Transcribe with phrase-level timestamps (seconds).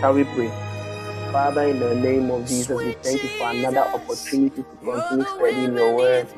[0.00, 0.50] Shall we pray?
[1.32, 5.74] Father, in the name of Jesus, we thank you for another opportunity to continue studying
[5.74, 6.28] your word.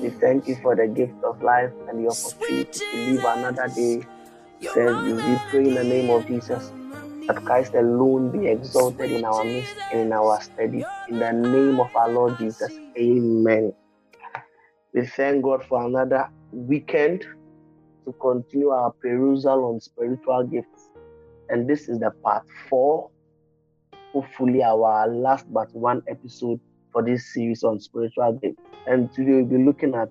[0.00, 4.02] We thank you for the gift of life and the opportunity to live another day.
[4.60, 6.70] Says we pray in the name of Jesus
[7.28, 10.84] that Christ alone be exalted in our midst and in our study.
[11.08, 12.72] In the name of our Lord Jesus.
[12.98, 13.72] Amen.
[14.94, 17.24] We thank God for another weekend
[18.06, 20.75] to continue our perusal on spiritual gifts.
[21.48, 23.10] And this is the part four,
[24.12, 26.60] hopefully, our last but one episode
[26.92, 28.60] for this series on spiritual gifts.
[28.86, 30.08] And today we'll be looking at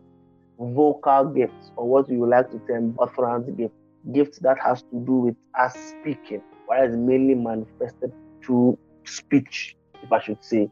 [0.60, 3.76] vocal gifts, or what we would like to term utterance gifts,
[4.14, 8.14] gifts that has to do with us speaking, whereas mainly manifested
[8.44, 10.70] through speech, if I should say.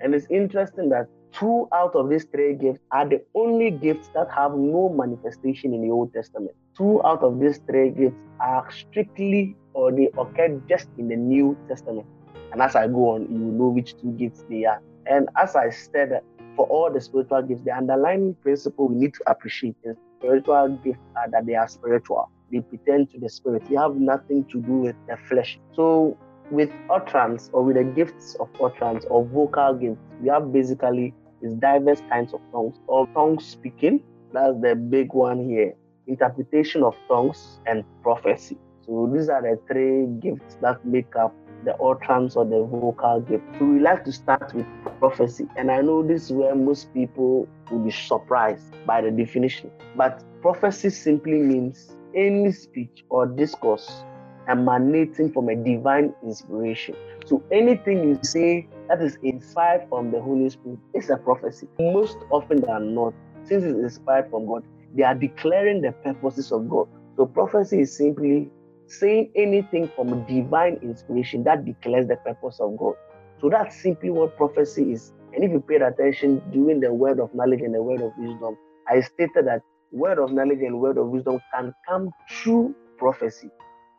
[0.00, 4.28] And it's interesting that two out of these three gifts are the only gifts that
[4.30, 6.54] have no manifestation in the Old Testament.
[6.76, 11.56] Two out of these three gifts are strictly or they occur just in the New
[11.68, 12.06] Testament.
[12.52, 14.80] And as I go on, you will know which two gifts they are.
[15.06, 16.20] And as I said,
[16.56, 21.00] for all the spiritual gifts, the underlying principle we need to appreciate is spiritual gifts
[21.16, 22.30] are that they are spiritual.
[22.50, 23.64] They pertain to the spirit.
[23.68, 25.58] They have nothing to do with the flesh.
[25.74, 26.16] So
[26.50, 31.54] with utterance or with the gifts of utterance or vocal gifts, we have basically is
[31.54, 34.02] diverse kinds of tongues or tongue speaking.
[34.32, 35.74] That's the big one here.
[36.06, 38.56] Interpretation of tongues and prophecy.
[38.82, 43.42] So these are the three gifts that make up the utterance or the vocal gift.
[43.58, 44.66] So we like to start with
[45.00, 45.46] prophecy.
[45.56, 49.70] And I know this is where most people will be surprised by the definition.
[49.96, 54.04] But prophecy simply means any speech or discourse
[54.48, 56.94] emanating from a divine inspiration.
[57.24, 61.66] So anything you say that is inspired from the Holy Spirit is a prophecy.
[61.80, 63.12] Most often than not,
[63.44, 64.62] since it's inspired from God,
[64.96, 66.86] they are declaring the purposes of God.
[67.16, 68.50] So prophecy is simply
[68.88, 72.94] saying anything from divine inspiration that declares the purpose of God.
[73.40, 75.12] So that's simply what prophecy is.
[75.34, 78.56] And if you paid attention during the word of knowledge and the word of wisdom,
[78.88, 79.62] I stated that
[79.92, 83.50] word of knowledge and word of wisdom can come through prophecy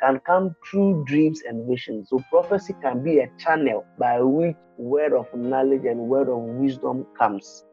[0.01, 2.09] can come through dreams and visions.
[2.09, 7.07] So prophecy can be a channel by which word of knowledge and word of wisdom
[7.19, 7.63] comes.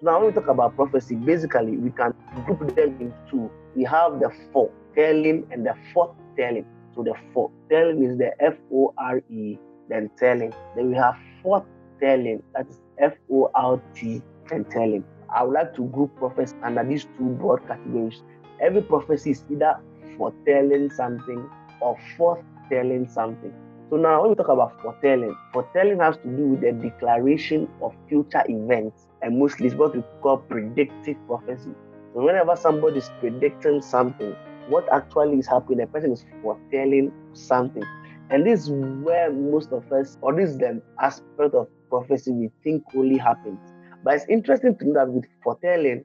[0.00, 2.14] Now when we talk about prophecy, basically we can
[2.46, 3.50] group them into two.
[3.74, 6.64] We have the foretelling and the forthtelling.
[6.94, 10.52] So the foretelling is the F-O-R-E, then telling.
[10.76, 14.22] Then we have forthtelling, that is F-O-R-T
[14.52, 15.02] and telling.
[15.34, 18.22] I would like to group prophecy under these two broad categories.
[18.60, 19.80] Every prophecy is either
[20.16, 23.52] foretelling something or forthtelling something.
[23.90, 27.94] So now when we talk about foretelling, foretelling has to do with the declaration of
[28.06, 31.70] future events, and mostly it's what we call predictive prophecy.
[32.12, 34.36] So whenever somebody is predicting something,
[34.68, 37.84] what actually is happening, the person is foretelling something.
[38.28, 42.50] And this is where most of us, or this is the aspect of prophecy we
[42.62, 43.58] think only happens.
[44.04, 46.04] But it's interesting to know that with foretelling,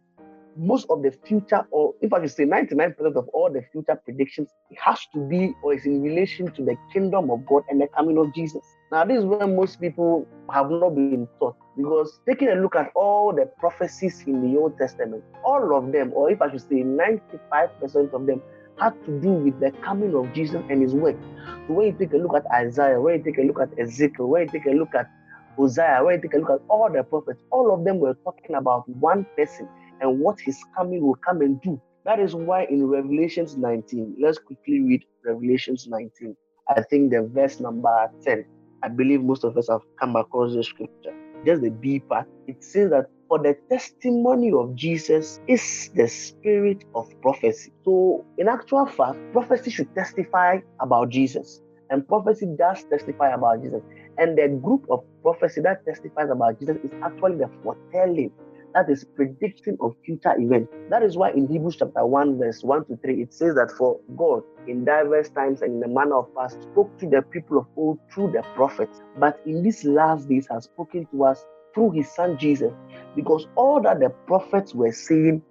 [0.55, 4.49] most of the future, or if I should say 99% of all the future predictions,
[4.69, 7.87] it has to be or is in relation to the kingdom of God and the
[7.95, 8.61] coming of Jesus.
[8.91, 12.91] Now, this is where most people have not been taught because taking a look at
[12.95, 16.83] all the prophecies in the Old Testament, all of them, or if I should say
[16.83, 18.41] 95% of them,
[18.79, 21.15] had to do with the coming of Jesus and his work.
[21.67, 24.27] So when you take a look at Isaiah, when you take a look at Ezekiel,
[24.27, 25.07] when you take a look at
[25.57, 28.55] Hosea, when you take a look at all the prophets, all of them were talking
[28.55, 29.69] about one person
[30.03, 31.81] and what his coming will come and do.
[32.05, 36.35] That is why in Revelations 19, let's quickly read Revelations 19.
[36.69, 38.45] I think the verse number 10.
[38.83, 41.13] I believe most of us have come across the scripture.
[41.45, 42.27] Just the B part.
[42.47, 47.71] It says that for the testimony of Jesus is the spirit of prophecy.
[47.85, 53.81] So, in actual fact, prophecy should testify about Jesus, and prophecy does testify about Jesus.
[54.17, 58.31] And the group of prophecy that testifies about Jesus is actually the foretelling
[58.73, 60.71] that is prediction of future events.
[60.89, 63.99] That is why in Hebrews chapter 1, verse 1 to 3, it says that for
[64.15, 67.67] God in diverse times and in the manner of past spoke to the people of
[67.75, 72.13] old through the prophets, but in these last days has spoken to us through his
[72.13, 72.71] son Jesus,
[73.15, 75.41] because all that the prophets were saying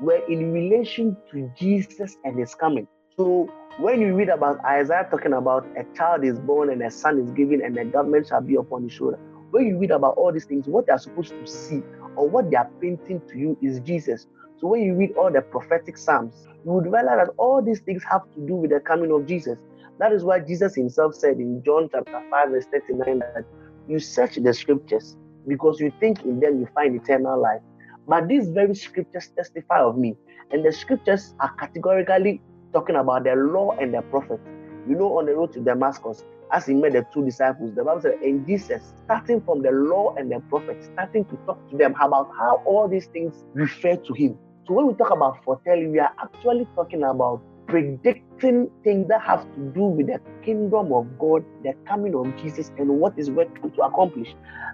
[0.00, 2.86] were in relation to Jesus and his coming.
[3.16, 3.48] So
[3.78, 7.30] when you read about Isaiah talking about a child is born and a son is
[7.32, 9.18] given and the government shall be upon his shoulder,
[9.50, 11.82] when you read about all these things, what they are supposed to see
[12.16, 14.26] or what they are painting to you is Jesus.
[14.58, 18.02] So when you read all the prophetic psalms, you would realize that all these things
[18.10, 19.58] have to do with the coming of Jesus.
[19.98, 23.44] That is why Jesus himself said in John chapter 5, verse 39, that
[23.86, 25.16] you search the scriptures
[25.46, 27.60] because you think in them you find eternal life.
[28.06, 30.16] But these very scriptures testify of me.
[30.50, 32.40] And the scriptures are categorically
[32.72, 34.42] talking about the law and the prophets.
[34.88, 38.02] You know, on the road to Damascus, as he met the two disciples, the Bible
[38.02, 41.94] said, and Jesus, starting from the law and the prophets, starting to talk to them
[42.00, 44.38] about how all these things refer to him.
[44.66, 49.44] So when we talk about foretelling, we are actually talking about predicting things that have
[49.54, 53.70] to do with the kingdom of God, the coming of Jesus, and what is working
[53.70, 54.28] to accomplish.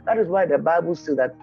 [0.06, 1.34] That is why the Bible says that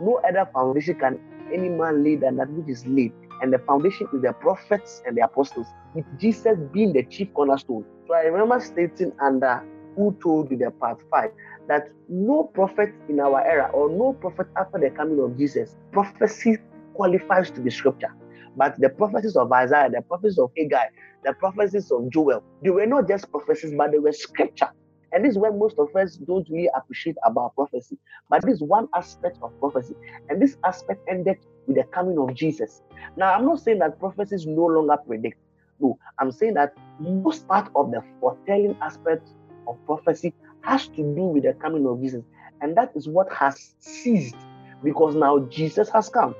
[0.00, 1.20] no other foundation can
[1.52, 3.12] any man lay than that which is laid.
[3.42, 7.84] And the foundation is the prophets and the apostles, with Jesus being the chief cornerstone.
[8.06, 9.62] So I remember stating under
[9.96, 11.30] who told you the part five
[11.68, 16.58] that no prophet in our era or no prophet after the coming of Jesus, prophecy
[16.94, 18.10] qualifies to be scripture.
[18.56, 20.86] But the prophecies of Isaiah, the prophecies of Haggai,
[21.24, 24.68] the prophecies of Joel, they were not just prophecies, but they were scripture.
[25.12, 27.98] And this is where most of us don't really appreciate about prophecy.
[28.30, 29.96] But this is one aspect of prophecy.
[30.28, 31.36] And this aspect ended
[31.66, 32.82] with the coming of Jesus.
[33.16, 35.38] Now, I'm not saying that prophecies no longer predict.
[35.82, 39.28] No, I'm saying that most part of the foretelling aspect
[39.66, 40.32] of prophecy
[40.62, 42.22] has to do with the coming of Jesus.
[42.60, 44.36] And that is what has ceased
[44.82, 46.34] because now Jesus has come.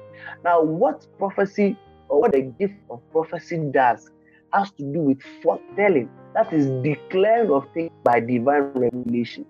[0.44, 1.76] Now, what prophecy
[2.08, 4.08] or what the gift of prophecy does
[4.52, 6.08] has to do with forthtelling.
[6.34, 9.44] That is declaring of things by divine revelation.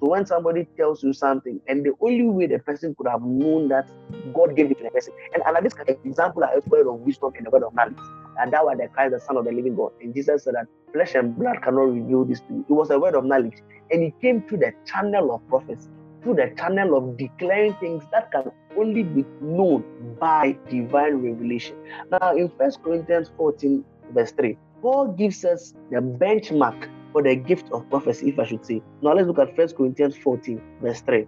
[0.00, 3.68] So when somebody tells you something, and the only way the person could have known
[3.68, 3.86] that
[4.34, 5.72] God gave it to the person, and, and this
[6.04, 7.96] example I word of wisdom and the word of knowledge,
[8.38, 9.90] and that was the Christ, the Son of the Living God.
[10.00, 12.66] And Jesus said that flesh and blood cannot reveal this to you.
[12.68, 13.56] It was a word of knowledge,
[13.90, 15.88] and it came through the channel of prophecy,
[16.22, 19.84] through the channel of declaring things that can only be known
[20.20, 21.76] by divine revelation.
[22.10, 27.68] Now, in First Corinthians 14, verse 3, Paul gives us the benchmark for the gift
[27.72, 28.82] of prophecy, if I should say.
[29.02, 31.26] Now, let's look at First Corinthians 14, verse 3.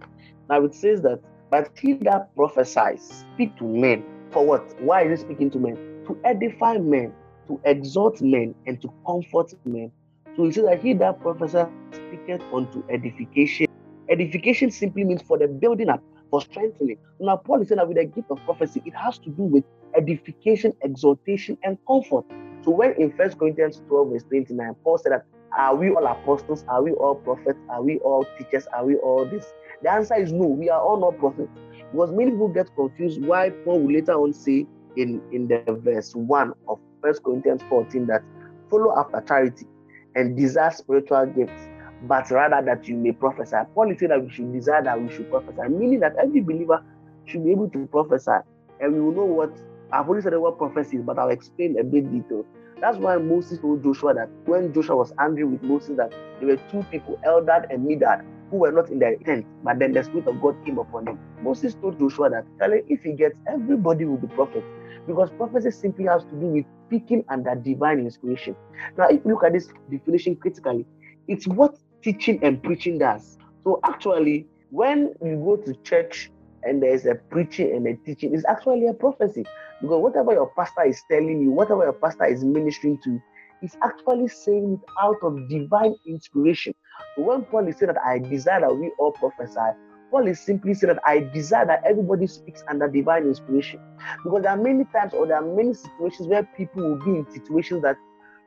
[0.49, 1.19] Now, it says that,
[1.49, 4.03] But he that prophesies, speak to men.
[4.31, 4.75] For what?
[4.81, 5.77] Why is he speaking to men?
[6.07, 7.13] To edify men,
[7.47, 9.91] to exhort men, and to comfort men.
[10.35, 13.67] So he says that he that prophesies speaketh unto edification.
[14.09, 16.97] Edification simply means for the building up for strengthening.
[17.19, 19.63] Now, Paul is saying that with the gift of prophecy, it has to do with
[19.95, 22.23] edification, exhortation, and comfort.
[22.63, 25.23] So, when in First Corinthians 12, verse 29, Paul said that,
[25.57, 26.63] Are we all apostles?
[26.69, 27.59] Are we all prophets?
[27.69, 28.67] Are we all teachers?
[28.75, 29.45] Are we all this?
[29.81, 31.51] The answer is no, we are all not prophets.
[31.91, 34.65] Because many people get confused why Paul will later on say
[34.97, 38.21] in, in the verse 1 of First Corinthians 14 that
[38.69, 39.67] follow after charity
[40.15, 41.69] and desire spiritual gifts
[42.01, 43.57] but rather that you may prophesy.
[43.73, 46.81] Paul is saying that we should desire that we should prophesy, meaning that every believer
[47.25, 48.31] should be able to prophesy.
[48.79, 49.51] And we will know what
[49.91, 52.43] I've already said word prophecy, but I'll explain a bit detail.
[52.81, 56.61] That's why Moses told Joshua that when Joshua was angry with Moses, that there were
[56.71, 58.19] two people, Eldad and Medad,
[58.51, 61.19] who were not in their tent, but then the Spirit of God came upon them.
[61.41, 62.45] Moses told Joshua that,
[62.87, 64.65] if he gets, everybody will be prophet.
[65.07, 68.55] Because prophecy simply has to do with speaking under divine inspiration.
[68.97, 70.85] Now, if you look at this definition critically,
[71.27, 73.37] it's what teaching and preaching does.
[73.63, 76.29] So actually, when you go to church
[76.63, 79.45] and there's a preaching and a teaching, it's actually a prophecy.
[79.81, 83.19] Because whatever your pastor is telling you, whatever your pastor is ministering to,
[83.63, 86.73] is actually saying it out of divine inspiration.
[87.17, 89.77] When Paul is saying that I desire that we all prophesy,
[90.11, 93.79] Paul is simply saying that I desire that everybody speaks under divine inspiration.
[94.23, 97.31] Because there are many times or there are many situations where people will be in
[97.31, 97.97] situations that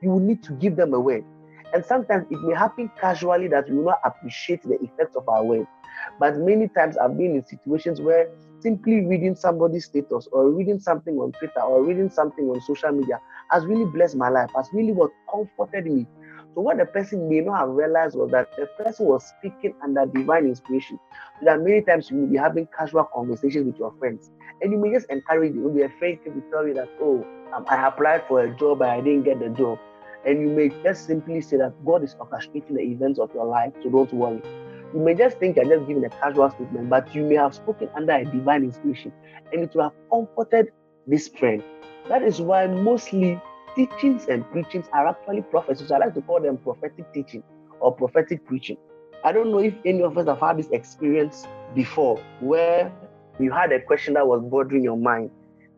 [0.03, 1.25] you will need to give them a word.
[1.73, 5.45] And sometimes it may happen casually that we will not appreciate the effects of our
[5.45, 5.69] words.
[6.19, 8.29] But many times I've been in situations where
[8.61, 13.21] simply reading somebody's status or reading something on Twitter or reading something on social media
[13.51, 16.07] has really blessed my life, has really what comforted me.
[16.55, 20.05] So what the person may not have realized was that the person was speaking under
[20.07, 20.99] divine inspiration.
[21.39, 24.31] So that many times you will be having casual conversations with your friends,
[24.61, 25.69] and you may just encourage you.
[25.69, 28.91] Maybe a friend can tell you that, oh, um, I applied for a job and
[28.91, 29.79] I didn't get the job.
[30.27, 33.73] And you may just simply say that God is orchestrating the events of your life,
[33.83, 34.43] so don't worry.
[34.93, 37.89] You may just think you're just giving a casual statement, but you may have spoken
[37.95, 39.13] under a divine inspiration,
[39.53, 40.73] and it will have comforted
[41.07, 41.63] this friend.
[42.09, 43.41] That is why mostly
[43.75, 45.91] teachings and preachings are actually prophecies.
[45.91, 47.43] I like to call them prophetic teaching
[47.81, 48.77] or prophetic preaching.
[49.25, 52.93] I don't know if any of us have had this experience before where
[53.39, 55.31] you had a question that was bothering your mind,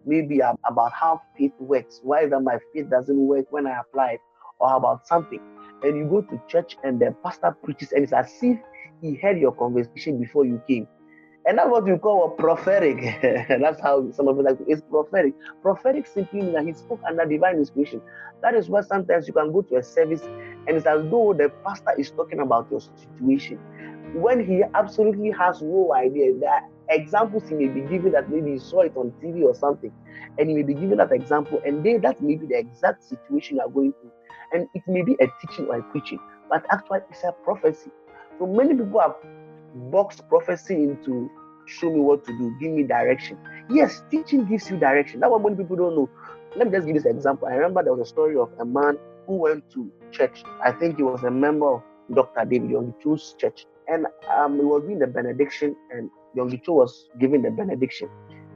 [0.06, 4.20] maybe about how faith works, why that my faith doesn't work when I apply it,
[4.58, 5.40] or about something,
[5.82, 8.58] and you go to church and the pastor preaches, and it's as if
[9.00, 10.87] he heard your conversation before you came.
[11.44, 13.18] And that's what we call a prophetic.
[13.49, 15.34] that's how some of it like it's prophetic.
[15.61, 18.00] Prophetic simply means that he spoke under divine inspiration.
[18.42, 20.22] That is why sometimes you can go to a service
[20.66, 23.58] and it's as though the pastor is talking about your situation.
[24.14, 28.58] When he absolutely has no idea that examples he may be giving that maybe he
[28.58, 29.92] saw it on TV or something,
[30.38, 33.56] and he may be giving that example, and they that may be the exact situation
[33.56, 34.12] you are going through.
[34.52, 36.18] And it may be a teaching or a preaching,
[36.49, 37.90] but actually it's a prophecy.
[38.38, 39.16] So many people have
[39.75, 41.31] boxed prophecy into
[41.67, 43.38] show me what to do, give me direction.
[43.71, 45.21] Yes, teaching gives you direction.
[45.21, 46.11] That's what many people don't know.
[46.57, 47.49] Let me just give this example.
[47.49, 50.43] I remember there was a story of a man who went to church.
[50.62, 51.83] I think he was a member of
[52.14, 52.45] Dr.
[52.45, 53.67] David Yonggi Cho's church.
[53.88, 58.09] And um, he was doing the benediction, and Yonggi Cho was giving the benediction.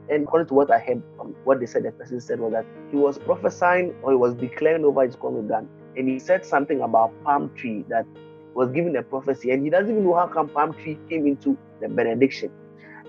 [0.09, 2.65] And according to what I heard from what they said, the person said was that
[2.91, 5.69] he was prophesying or he was declaring over his congregant.
[5.97, 8.05] And he said something about palm tree that
[8.57, 9.51] was given a prophecy.
[9.51, 12.49] And he doesn't even know how come palm tree came into the benediction.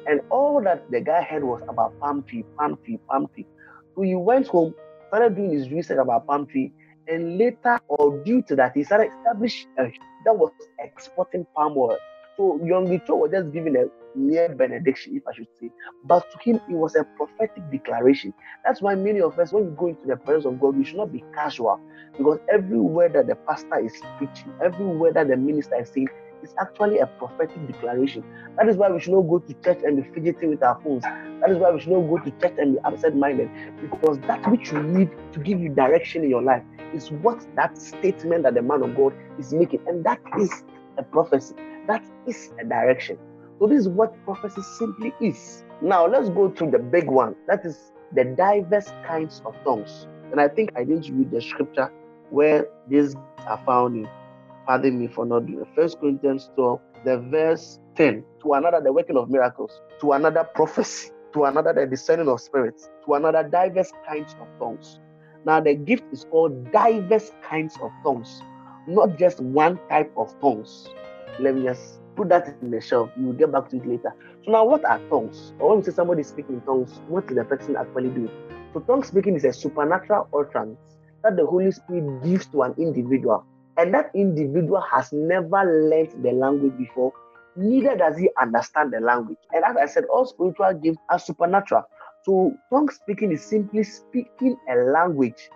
[0.06, 3.46] And all that the guy heard was about palm tree, palm tree, palm tree.
[3.94, 4.74] So he went home,
[5.08, 6.70] started doing his research about palm tree,
[7.08, 9.90] and later, or due to that, he started establishing a
[10.26, 11.96] that was exporting palm oil.
[12.38, 13.86] So Young Cho was just giving a
[14.18, 15.72] mere benediction, if I should say.
[16.04, 18.34] But to him, it was a prophetic declaration.
[18.64, 20.98] That's why many of us, when we go into the presence of God, we should
[20.98, 21.82] not be casual.
[22.18, 26.08] Because every word that the pastor is preaching, every word that the minister is saying,
[26.42, 28.24] is actually a prophetic declaration.
[28.58, 31.08] That is why we should not go to church and be fidgeting with our phones.
[31.42, 33.50] That is why we should not go to church and be absent minded.
[33.80, 37.78] Because that which you need to give you direction in your life is what that
[37.78, 39.80] statement that the man of God is making.
[39.86, 40.52] And that is
[40.98, 41.56] a prophecy.
[41.88, 43.18] That is a direction.
[43.58, 45.64] So this is what prophecy simply is.
[45.82, 47.34] Now let's go to the big one.
[47.48, 50.06] That is the diverse kinds of tongues.
[50.30, 51.90] And I think I didn't read the scripture
[52.30, 53.16] where these
[53.46, 54.08] are found in.
[54.66, 55.68] Pardon me for not doing it.
[55.74, 58.22] First Corinthians 12, the verse 10.
[58.42, 59.80] To another, the working of miracles.
[60.02, 61.10] To another, prophecy.
[61.32, 62.90] To another, the discerning of spirits.
[63.06, 65.00] To another, diverse kinds of tongues.
[65.46, 68.42] Now, the gift is called diverse kinds of tongues,
[68.86, 70.90] not just one type of tongues.
[71.40, 73.10] Let me just put that in the shelf.
[73.16, 74.12] You will get back to it later.
[74.44, 75.52] So, now what are tongues?
[75.58, 78.30] Or when we say somebody speaking in tongues, what is the person actually doing?
[78.72, 80.78] So, tongue speaking is a supernatural utterance
[81.22, 83.44] that the Holy Spirit gives to an individual.
[83.76, 87.12] And that individual has never learned the language before,
[87.56, 89.38] neither does he understand the language.
[89.52, 91.84] And as I said, all spiritual gifts are supernatural.
[92.24, 95.48] So, tongue speaking is simply speaking a language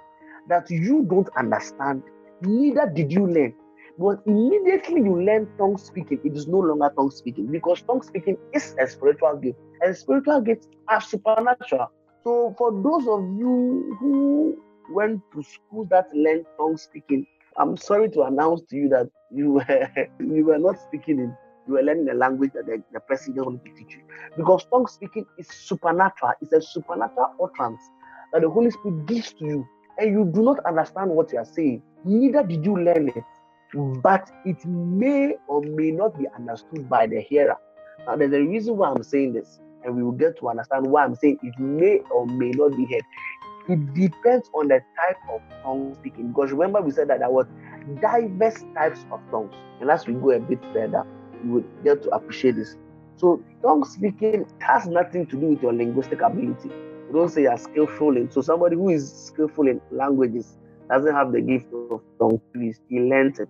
[0.48, 2.02] that you don't understand,
[2.40, 3.54] neither did you learn.
[3.99, 8.37] But immediately you learn tongue speaking, it is no longer tongue speaking because tongue speaking
[8.52, 11.90] is a spiritual gift, and spiritual gifts are supernatural.
[12.25, 17.26] So, for those of you who went to school that learned tongue speaking,
[17.58, 21.75] I'm sorry to announce to you that you were, you were not speaking in you
[21.75, 24.02] were learning a language that the, the person is going to teach you.
[24.37, 27.80] Because tongue speaking is supernatural, it's a supernatural utterance
[28.32, 29.68] that the Holy Spirit gives to you,
[29.99, 31.82] and you do not understand what you are saying.
[32.04, 33.25] Neither did you learn it,
[33.74, 37.56] but it may or may not be understood by the hearer.
[38.06, 41.04] Now, there's a reason why I'm saying this, and we will get to understand why
[41.04, 43.02] I'm saying it may or may not be heard.
[43.68, 46.28] It depends on the type of tongue speaking.
[46.28, 47.46] Because remember, we said that there was
[48.00, 49.54] diverse types of tongues.
[49.80, 51.06] And as we go a bit further,
[51.44, 52.76] you would get to appreciate this.
[53.16, 56.68] So, tongue speaking has nothing to do with your linguistic ability.
[56.68, 58.30] You don't say you're skillful in.
[58.30, 60.58] So, somebody who is skillful in languages
[60.90, 62.40] doesn't have the gift of tongue.
[62.54, 63.48] He learns it.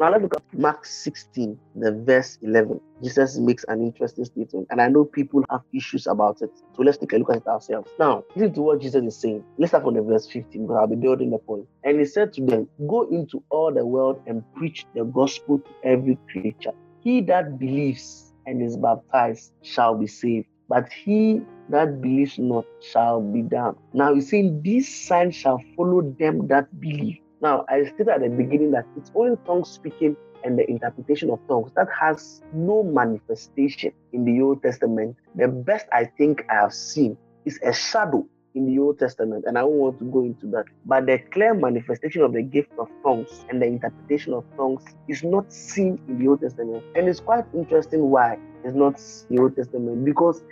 [0.00, 2.80] Now let's look at Mark 16, the verse 11.
[3.02, 6.50] Jesus makes an interesting statement, and I know people have issues about it.
[6.74, 7.92] So let's take a look at it ourselves.
[7.98, 9.44] Now, listen to what Jesus is saying.
[9.56, 11.66] Let's start from the verse 15 because I'll be building the point.
[11.84, 15.74] And he said to them, Go into all the world and preach the gospel to
[15.84, 16.72] every creature.
[17.00, 23.20] He that believes and is baptized shall be saved, but he that believes not shall
[23.22, 23.76] be damned.
[23.92, 27.18] Now he's saying, These signs shall follow them that believe.
[27.44, 31.40] Now, I stated at the beginning that it's only tongue speaking and the interpretation of
[31.46, 35.18] tongues that has no manifestation in the Old Testament.
[35.34, 39.58] The best I think I have seen is a shadow in the Old Testament, and
[39.58, 40.64] I don't want to go into that.
[40.86, 45.22] But the clear manifestation of the gift of tongues and the interpretation of tongues is
[45.22, 46.82] not seen in the Old Testament.
[46.96, 48.98] And it's quite interesting why it's not
[49.28, 50.42] the Old Testament because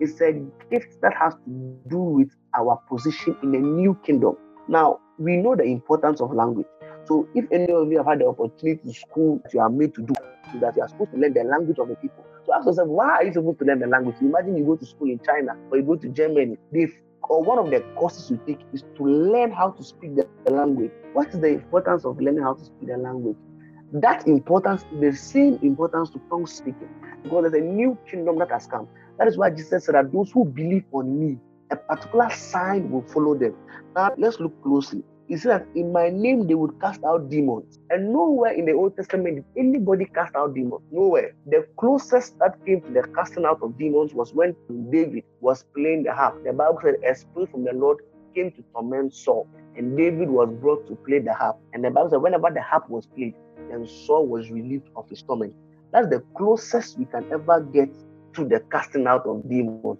[0.00, 0.32] it's a
[0.70, 4.36] gift that has to do with our position in a new kingdom.
[4.68, 6.66] Now, we know the importance of language.
[7.04, 9.94] So, if any of you have had the opportunity to school that you are made
[9.94, 10.14] to do,
[10.60, 12.24] that you are supposed to learn the language of the people.
[12.46, 14.16] So, ask yourself, why are you supposed to learn the language?
[14.20, 16.56] Imagine you go to school in China or you go to Germany.
[16.72, 16.88] They
[17.28, 20.90] or one of the courses you take is to learn how to speak the language.
[21.12, 23.36] What is the importance of learning how to speak the language?
[23.92, 26.88] That importance is the same importance to tongue speaking
[27.22, 28.88] because there's a new kingdom that has come.
[29.18, 31.38] That is why Jesus said that those who believe on me,
[31.72, 33.54] a particular sign will follow them.
[33.96, 35.02] Now, let's look closely.
[35.28, 37.78] He said that in my name they would cast out demons.
[37.90, 40.82] And nowhere in the Old Testament did anybody cast out demons.
[40.90, 41.32] Nowhere.
[41.46, 44.54] The closest that came to the casting out of demons was when
[44.90, 46.36] David was playing the harp.
[46.44, 47.98] The Bible said, A spirit from the Lord
[48.34, 49.48] came to torment Saul.
[49.76, 51.56] and David was brought to play the harp.
[51.72, 53.34] And the Bible said, whenever the harp was played,
[53.70, 55.54] then Saul was relieved of his torment.
[55.92, 57.88] That's the closest we can ever get
[58.34, 59.98] to the casting out of demons.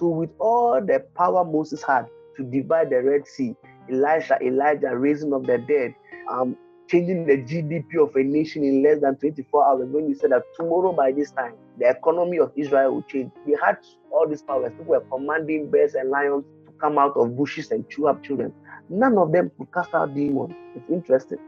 [0.00, 2.06] So, with all the power Moses had
[2.38, 3.54] to divide the Red Sea,
[3.92, 5.92] Elisha, Elijah raising of the dead,
[6.32, 6.56] um,
[6.88, 10.44] changing the GDP of a nation in less than 24 hours, when you said that
[10.56, 13.30] tomorrow by this time, the economy of Israel will change.
[13.46, 13.76] They had
[14.10, 14.72] all these powers.
[14.78, 18.54] People were commanding bears and lions to come out of bushes and chew up children.
[18.88, 20.54] None of them could cast out demons.
[20.74, 21.38] It's interesting.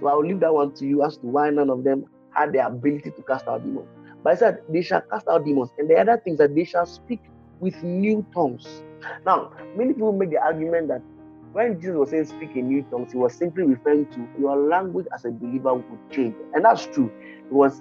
[0.00, 2.04] So I will leave that one to you as to why none of them
[2.34, 3.88] had the ability to cast out demons.
[4.24, 6.86] But I said they shall cast out demons, and the other things that they shall
[6.86, 7.20] speak
[7.62, 8.82] with new tongues.
[9.24, 11.00] Now, many people make the argument that
[11.52, 15.06] when Jesus was saying speak in new tongues, he was simply referring to your language
[15.14, 16.34] as a believer would change.
[16.54, 17.10] And that's true.
[17.46, 17.80] It was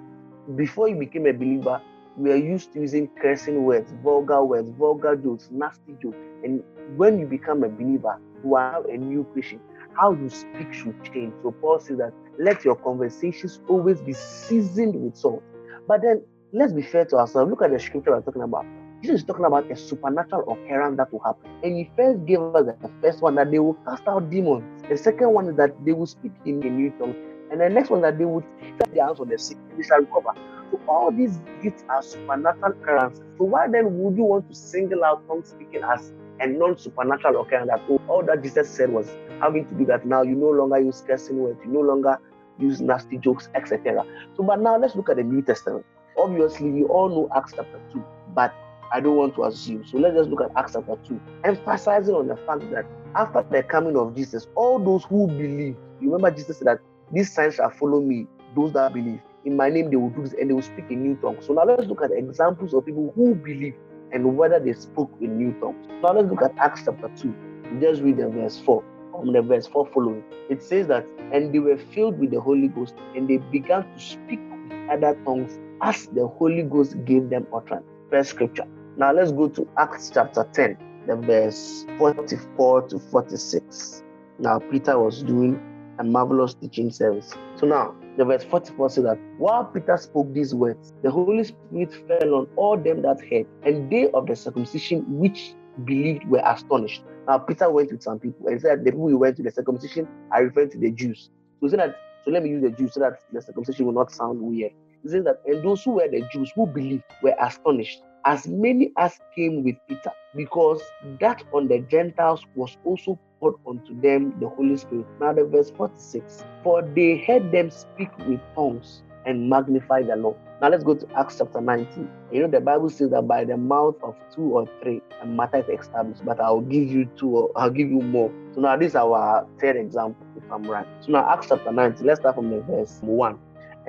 [0.55, 1.81] before you became a believer,
[2.15, 6.17] we are used to using cursing words, vulgar words, vulgar jokes, nasty jokes.
[6.43, 6.61] And
[6.95, 9.59] when you become a believer, you are a new creation.
[9.93, 11.33] How you speak should change.
[11.41, 15.43] So Paul says that let your conversations always be seasoned with salt.
[15.87, 16.21] But then
[16.53, 17.49] let's be fair to ourselves.
[17.49, 18.65] Look at the scripture we're talking about.
[19.01, 21.49] Jesus is talking about a supernatural occurrence that will happen.
[21.63, 24.83] And he first gave us the first one that they will cast out demons.
[24.87, 27.15] The second one is that they will speak in a new tongue.
[27.51, 28.43] And the next one that they will
[28.77, 30.33] set their hands on the sick and they shall recover.
[30.69, 33.23] So all these gifts are supernatural occurrences.
[33.37, 37.69] So why then would you want to single out tongue speaking as a non-supernatural occurrence
[37.69, 39.09] that oh, all that Jesus said was
[39.41, 42.19] having to do that now you no longer use cursing words, you no longer
[42.59, 44.05] use nasty jokes, etc.
[44.37, 45.85] So but now let's look at the New Testament.
[46.17, 48.03] Obviously, we all know Acts chapter 2,
[48.35, 48.53] but
[48.93, 49.85] I don't want to assume.
[49.85, 53.63] So let's just look at Acts chapter 2, emphasizing on the fact that after the
[53.63, 56.79] coming of Jesus, all those who believe, you remember Jesus said that
[57.11, 59.19] these signs shall follow me, those that believe.
[59.45, 61.45] In my name, they will do this and they will speak in new tongues.
[61.45, 63.75] So now let's look at examples of people who believe
[64.11, 65.87] and whether they spoke in new tongues.
[66.03, 67.79] Now let's look at Acts chapter 2.
[67.79, 68.83] Just read the verse 4.
[69.11, 72.69] From the verse 4 following, it says that, and they were filled with the Holy
[72.69, 77.45] Ghost, and they began to speak with other tongues as the Holy Ghost gave them
[77.53, 77.85] utterance.
[78.09, 78.65] First scripture.
[78.97, 84.03] Now let's go to Acts chapter 10, the verse 44 to 46.
[84.37, 85.61] Now Peter was doing
[85.97, 87.33] a marvelous teaching service.
[87.55, 91.93] So now the verse 44 says that while Peter spoke these words, the Holy Spirit
[92.05, 95.53] fell on all them that heard, and they of the circumcision which
[95.85, 97.01] believed were astonished.
[97.29, 100.05] Now Peter went with some people and said the people who went to the circumcision
[100.31, 101.29] are referring to the Jews.
[101.61, 104.11] So he that so let me use the Jews so that the circumcision will not
[104.11, 104.73] sound weird.
[105.01, 108.91] He says that and those who were the Jews who believed were astonished as many
[108.97, 110.81] as came with Peter, because
[111.19, 115.05] that on the Gentiles was also poured unto them the Holy Spirit.
[115.19, 120.35] Now, the verse 46 For they heard them speak with tongues and magnify the Lord.
[120.61, 122.09] Now, let's go to Acts chapter 19.
[122.31, 125.57] You know, the Bible says that by the mouth of two or three, a matter
[125.57, 128.31] is established, but I'll give you two, or I'll give you more.
[128.53, 130.87] So, now this is our third example, if I'm right.
[131.01, 133.39] So, now Acts chapter 19, let's start from the verse 1.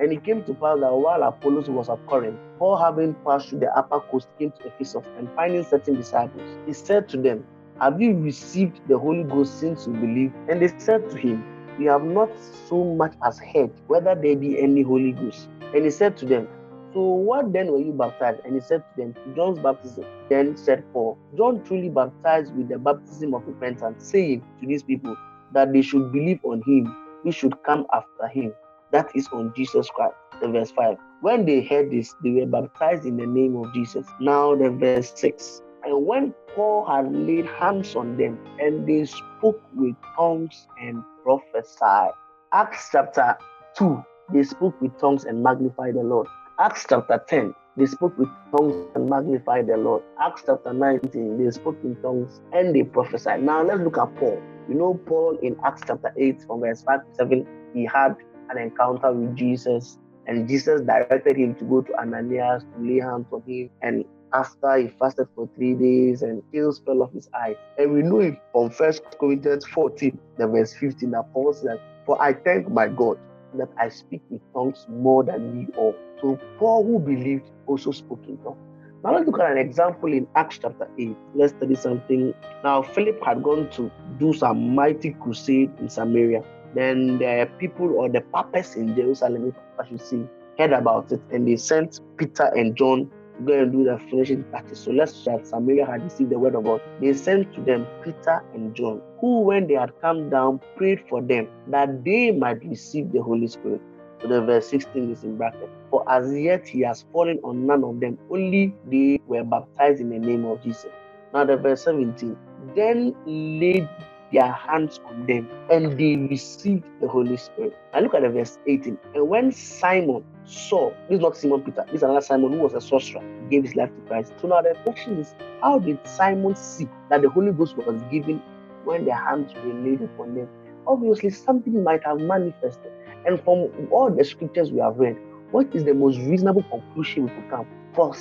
[0.03, 3.59] And it came to pass that while Apollos was at Corinth, Paul, having passed through
[3.59, 6.57] the upper coast, came to Ephesus and finding certain disciples.
[6.65, 7.45] He said to them,
[7.79, 10.33] Have you received the Holy Ghost since you believe?
[10.49, 11.41] And they said to him,
[11.79, 12.29] We have not
[12.67, 15.47] so much as heard whether there be any Holy Ghost.
[15.73, 16.49] And he said to them,
[16.91, 18.41] So what then were you baptized?
[18.43, 20.03] And he said to them, John's baptism.
[20.27, 25.15] Then said Paul, John truly baptized with the baptism of repentance, saying to these people
[25.53, 28.53] that they should believe on him who should come after him
[28.93, 30.15] that is on Jesus Christ.
[30.41, 30.97] The verse 5.
[31.21, 34.05] When they heard this, they were baptized in the name of Jesus.
[34.19, 35.61] Now, the verse 6.
[35.83, 42.11] And when Paul had laid hands on them, and they spoke with tongues and prophesied.
[42.53, 43.35] Acts chapter
[43.77, 46.27] 2, they spoke with tongues and magnified the Lord.
[46.59, 50.03] Acts chapter 10, they spoke with tongues and magnified the Lord.
[50.21, 53.41] Acts chapter 19, they spoke in tongues and they prophesied.
[53.41, 54.39] Now let's look at Paul.
[54.69, 58.15] You know, Paul in Acts chapter 8, from verse 5 to 7, he had
[58.49, 63.27] an encounter with Jesus, and Jesus directed him to go to Ananias to lay hands
[63.31, 63.69] on him.
[63.81, 67.55] And after he fasted for three days and scales fell off his eyes.
[67.77, 72.21] And we know it from First Corinthians 14, the verse 15, that Paul says, For
[72.21, 73.17] I thank my God
[73.55, 75.95] that I speak with tongues more than ye all.
[76.21, 78.57] So Paul, who believed, also spoke in tongues.
[79.03, 81.15] Now let's look at an example in Acts chapter 8.
[81.35, 82.33] Let's study something.
[82.63, 86.41] Now Philip had gone to do some mighty crusade in Samaria.
[86.73, 91.21] Then the people or the papas in Jerusalem, if I should say, heard about it
[91.31, 94.81] and they sent Peter and John to go and do the finishing touches.
[94.81, 96.81] So let's that Samaria had received the word of God.
[96.99, 101.21] They sent to them Peter and John, who, when they had come down, prayed for
[101.23, 103.81] them that they might receive the Holy Spirit.
[104.21, 105.71] So the verse 16 is in bracket.
[105.91, 110.09] For as yet he has fallen on none of them, only they were baptized in
[110.09, 110.91] the name of Jesus.
[111.33, 112.37] Now the verse 17.
[112.75, 113.89] Then laid
[114.33, 117.77] their hands on them and they received the Holy Spirit.
[117.93, 118.97] Now look at the verse 18.
[119.13, 122.73] And when Simon saw, this is not Simon Peter, this is another Simon who was
[122.73, 124.33] a sorcerer, who gave his life to Christ.
[124.41, 128.41] So now the question is, how did Simon see that the Holy Ghost was given
[128.83, 130.49] when their hands were laid upon them?
[130.87, 132.91] Obviously, something might have manifested.
[133.25, 135.15] And from all the scriptures we have read,
[135.51, 137.67] what is the most reasonable conclusion we could come?
[137.93, 138.15] For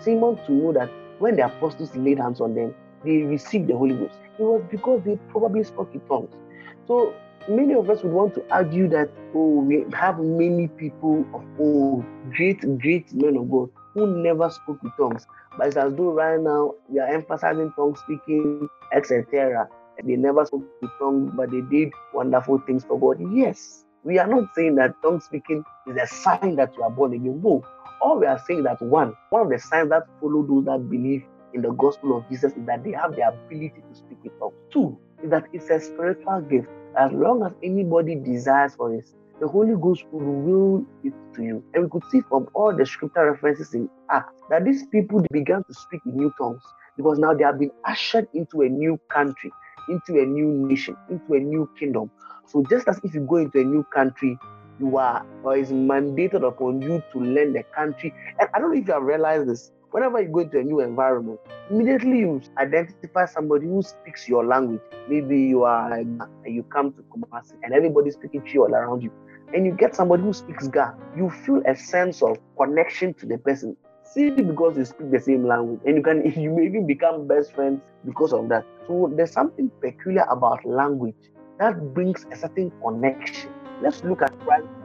[0.00, 3.94] Simon to know that when the apostles laid hands on them, they received the Holy
[3.94, 4.18] Ghost.
[4.38, 6.32] It was because they probably spoke in tongues.
[6.86, 7.14] So
[7.48, 12.04] many of us would want to argue that, oh, we have many people of old,
[12.36, 15.26] great, great men of God who never spoke in tongues.
[15.56, 19.68] But it's as though right now we are emphasizing tongue speaking, etc.
[20.04, 23.20] They never spoke in tongues, but they did wonderful things for God.
[23.32, 27.14] Yes, we are not saying that tongue speaking is a sign that you are born
[27.14, 27.40] again.
[27.42, 27.64] No.
[28.00, 31.24] All we are saying that one, one of the signs that follow those that believe
[31.52, 34.54] in the gospel of Jesus is that they have the ability to speak with tongues.
[34.72, 36.68] Two is that it's a spiritual gift.
[36.96, 39.04] As long as anybody desires for it,
[39.40, 41.64] the Holy Ghost will reveal it to you.
[41.74, 45.62] And we could see from all the scripture references in Acts that these people began
[45.64, 46.62] to speak in new tongues
[46.96, 49.52] because now they have been ushered into a new country,
[49.88, 52.10] into a new nation, into a new kingdom.
[52.48, 54.36] So just as if you go into a new country,
[54.78, 58.12] you are or is mandated upon you to learn the country.
[58.40, 60.80] And I don't know if you have realized this whenever you go into a new
[60.80, 64.80] environment, immediately you identify somebody who speaks your language.
[65.08, 69.12] Maybe you are and you come to Kumasi and everybody's speaking all around you.
[69.54, 73.38] And you get somebody who speaks Ga, you feel a sense of connection to the
[73.38, 73.76] person.
[74.04, 75.80] Simply because you speak the same language.
[75.86, 78.64] And you can you may even become best friends because of that.
[78.86, 81.14] So there's something peculiar about language
[81.58, 83.50] that brings a certain connection.
[83.82, 84.32] Let's look at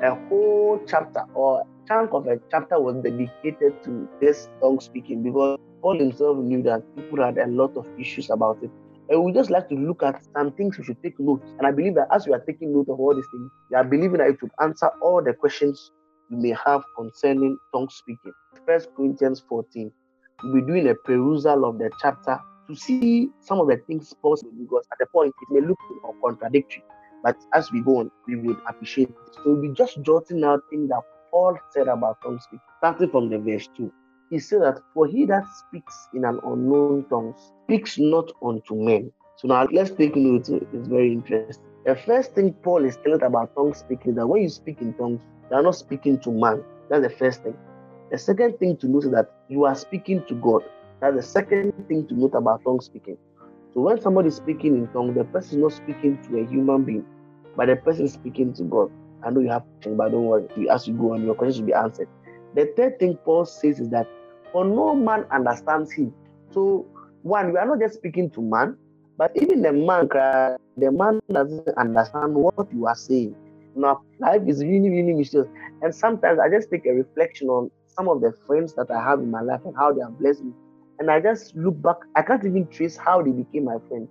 [0.02, 5.60] a whole chapter or chunk of a chapter was dedicated to this tongue speaking because
[5.82, 8.72] Paul himself knew that people had a lot of issues about it.
[9.10, 11.44] And we just like to look at some things we should take note.
[11.58, 13.84] And I believe that as you are taking note of all these things, you are
[13.84, 15.92] believing that it would answer all the questions
[16.30, 18.32] you may have concerning tongue speaking.
[18.66, 19.92] First Corinthians 14.
[20.44, 24.52] We'll be doing a perusal of the chapter to see some of the things possible
[24.58, 25.78] because at the point it may look
[26.24, 26.84] contradictory.
[27.24, 29.36] But as we go on, we would appreciate it.
[29.36, 31.02] So we'll be just jotting out things that
[31.34, 33.92] Paul said about tongue speaking, starting from the verse 2.
[34.32, 39.12] He said that, For he that speaks in an unknown tongue speaks not unto men.
[39.38, 41.66] So now let's take note, it's very interesting.
[41.86, 45.22] The first thing Paul is telling about tongue speaking that when you speak in tongues,
[45.52, 46.64] you are not speaking to man.
[46.92, 47.58] That's the first thing.
[48.12, 50.64] The second thing to note is that you are speaking to God.
[51.02, 53.18] That's the second thing to note about tongue speaking.
[53.74, 56.86] So when somebody is speaking in tongues, the person is not speaking to a human
[56.86, 57.06] being,
[57.58, 58.90] but the person is speaking to God.
[59.26, 60.70] I know you have questions, but don't worry.
[60.70, 62.08] As you go on, your questions will be answered.
[62.56, 64.08] The third thing Paul says is that
[64.52, 66.14] for no man understands him.
[66.52, 66.86] So,
[67.24, 68.78] one, we are not just speaking to man,
[69.18, 70.08] but even the man,
[70.78, 73.36] the man doesn't understand what you are saying.
[73.76, 75.50] Now, life is really, really mysterious.
[75.82, 79.20] And sometimes I just take a reflection on some of the friends that I have
[79.20, 80.52] in my life and how they have blessed me.
[81.00, 84.10] And I just look back, I can't even trace how they became my friends.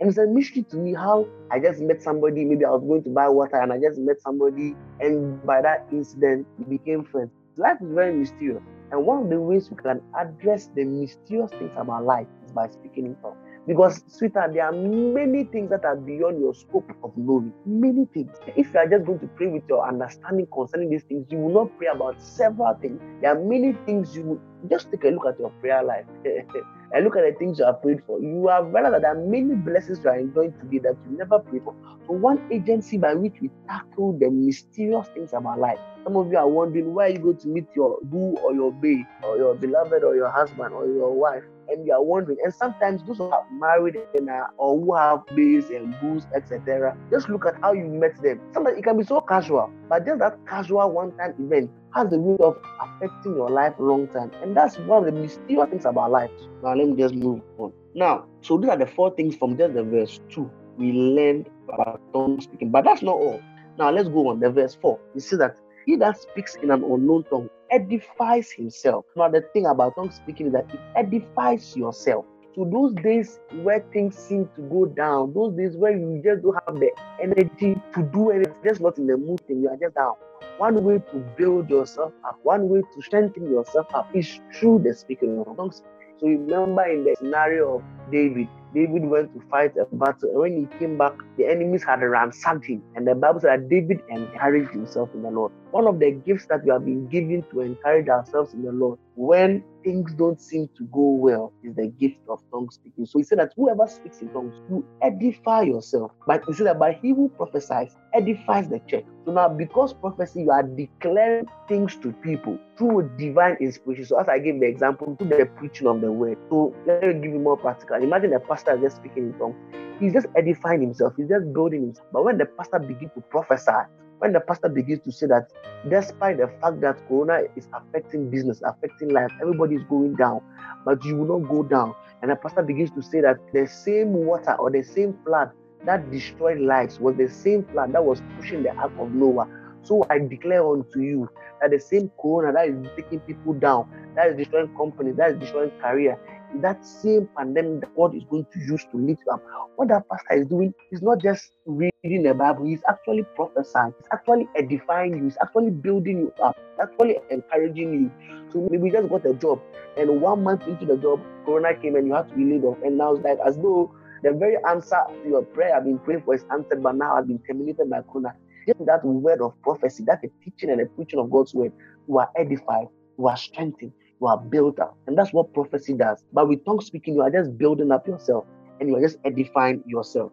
[0.00, 3.02] And it's a mystery to me how I just met somebody, maybe I was going
[3.02, 7.30] to buy water and I just met somebody, and by that incident, we became friends.
[7.56, 8.62] Life is very mysterious.
[8.90, 12.68] And one of the ways we can address the mysterious things about life is by
[12.68, 13.36] speaking in tongues.
[13.66, 17.52] Because, sweetheart, there are many things that are beyond your scope of knowing.
[17.66, 18.34] Many things.
[18.56, 21.64] If you are just going to pray with your understanding concerning these things, you will
[21.64, 22.98] not pray about several things.
[23.20, 26.06] There are many things you will just take a look at your prayer life.
[26.92, 29.26] and look at the things you have prayed for, you have realized that there are
[29.26, 31.74] many blessings you are enjoying today that you never prayed for.
[32.06, 35.78] So, one agency by which we tackle the mysterious things about life.
[36.04, 39.04] Some of you are wondering where you go to meet your boo or your babe
[39.22, 42.38] or your beloved or your husband or your wife and you are wondering.
[42.42, 46.96] And sometimes those who are married and are, or who have babes and boos, etc.,
[47.10, 48.40] just look at how you met them.
[48.52, 52.36] Sometimes it can be so casual, but just that casual one-time event has the way
[52.44, 54.30] of affecting your life long time.
[54.42, 56.30] And that's one of the mysterious things about life.
[56.62, 57.72] Now let me just move on.
[57.94, 62.00] Now, so these are the four things from just the verse two we learned about
[62.12, 62.70] tongue speaking.
[62.70, 63.40] But that's not all.
[63.78, 64.40] Now let's go on.
[64.40, 65.00] The verse four.
[65.14, 69.04] You see that he that speaks in an unknown tongue edifies himself.
[69.16, 72.24] Now, the thing about tongue speaking is that it edifies yourself.
[72.54, 76.56] So those days where things seem to go down, those days where you just don't
[76.66, 76.90] have the
[77.22, 80.14] energy to do anything, just not in the mood thing, you are just down.
[80.58, 84.94] One way to build yourself up, one way to strengthen yourself up is through the
[84.94, 85.82] speaking of tongues.
[86.20, 90.56] So remember in the scenario of David, David went to fight a battle, and when
[90.58, 92.84] he came back, the enemies had ransacked him.
[92.96, 95.52] And the Bible said that David encouraged himself in the Lord.
[95.72, 98.98] One of the gifts that we have been given to encourage ourselves in the Lord
[99.18, 103.04] when things don't seem to go well is the gift of tongue speaking.
[103.04, 106.12] So he said that whoever speaks in tongues, you edify yourself.
[106.24, 109.04] But he said that by he who prophesies edifies the church.
[109.26, 114.06] So now, because prophecy, you are declaring things to people through divine inspiration.
[114.06, 116.36] So as I gave the example, through the preaching of the word.
[116.48, 117.96] So let me give you more practical.
[117.96, 119.56] Imagine a pastor just speaking in tongues.
[119.98, 121.14] He's just edifying himself.
[121.16, 122.06] He's just building himself.
[122.12, 123.72] But when the pastor begins to prophesy,
[124.18, 125.50] when the pastor begins to say that
[125.88, 130.40] despite the fact that corona is affecting business affecting life everybody is going down
[130.84, 134.12] but you will not go down and the pastor begins to say that the same
[134.12, 135.50] water or the same flood
[135.84, 139.46] that destroyed lives was the same flood that was pushing the ark of noah.
[139.82, 141.28] So i declare unto you
[141.60, 145.38] that the same corona that is taking people down that is destroying companies that is
[145.38, 146.18] destroying career
[146.56, 149.42] that same pandemic that God is going to use to lift you up.
[149.76, 154.08] What that pastor is doing is not just reading the Bible, he's actually prophesying, he's
[154.12, 158.10] actually edifying you, he's actually building you up, actually encouraging you.
[158.52, 159.60] So maybe you just got a job,
[159.96, 162.78] and one month into the job, Corona came and you had to be laid off.
[162.84, 166.22] And now it's like as though the very answer to your prayer I've been praying
[166.24, 168.34] for is answered, but now has been terminated by Corona.
[168.66, 171.72] Just that word of prophecy, that the teaching and the preaching of God's word,
[172.06, 172.86] you are edified,
[173.18, 174.96] you are strengthened, you are built up.
[175.06, 176.24] And that's what prophecy does.
[176.32, 178.46] But with tongue speaking, you are just building up yourself
[178.80, 180.32] and you are just edifying yourself.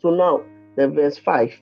[0.00, 0.42] So now,
[0.76, 1.52] the verse 5,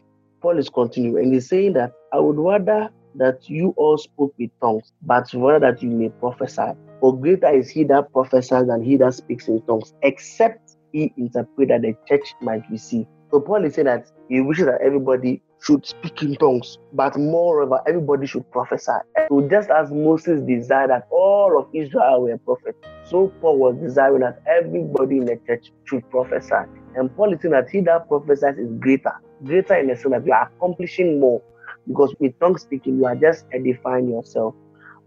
[0.40, 4.50] Paul is continuing and he's saying that I would rather that you all spoke with
[4.60, 6.72] tongues, but rather that you may prophesy.
[7.00, 11.68] For greater is he that prophesies than he that speaks in tongues, except he interpret
[11.68, 13.06] that the church might receive.
[13.30, 17.80] So Paul is saying that he wishes that everybody should speak in tongues, but moreover,
[17.86, 18.92] everybody should prophesy.
[19.28, 24.20] So just as Moses desired that all of Israel were prophets, so Paul was desiring
[24.22, 26.54] that everybody in the church should prophesy.
[26.94, 29.12] And Paul is saying that he that prophesies is greater,
[29.44, 31.42] greater in the sense that you are accomplishing more.
[31.86, 34.54] Because with tongue speaking, you are just edifying yourself.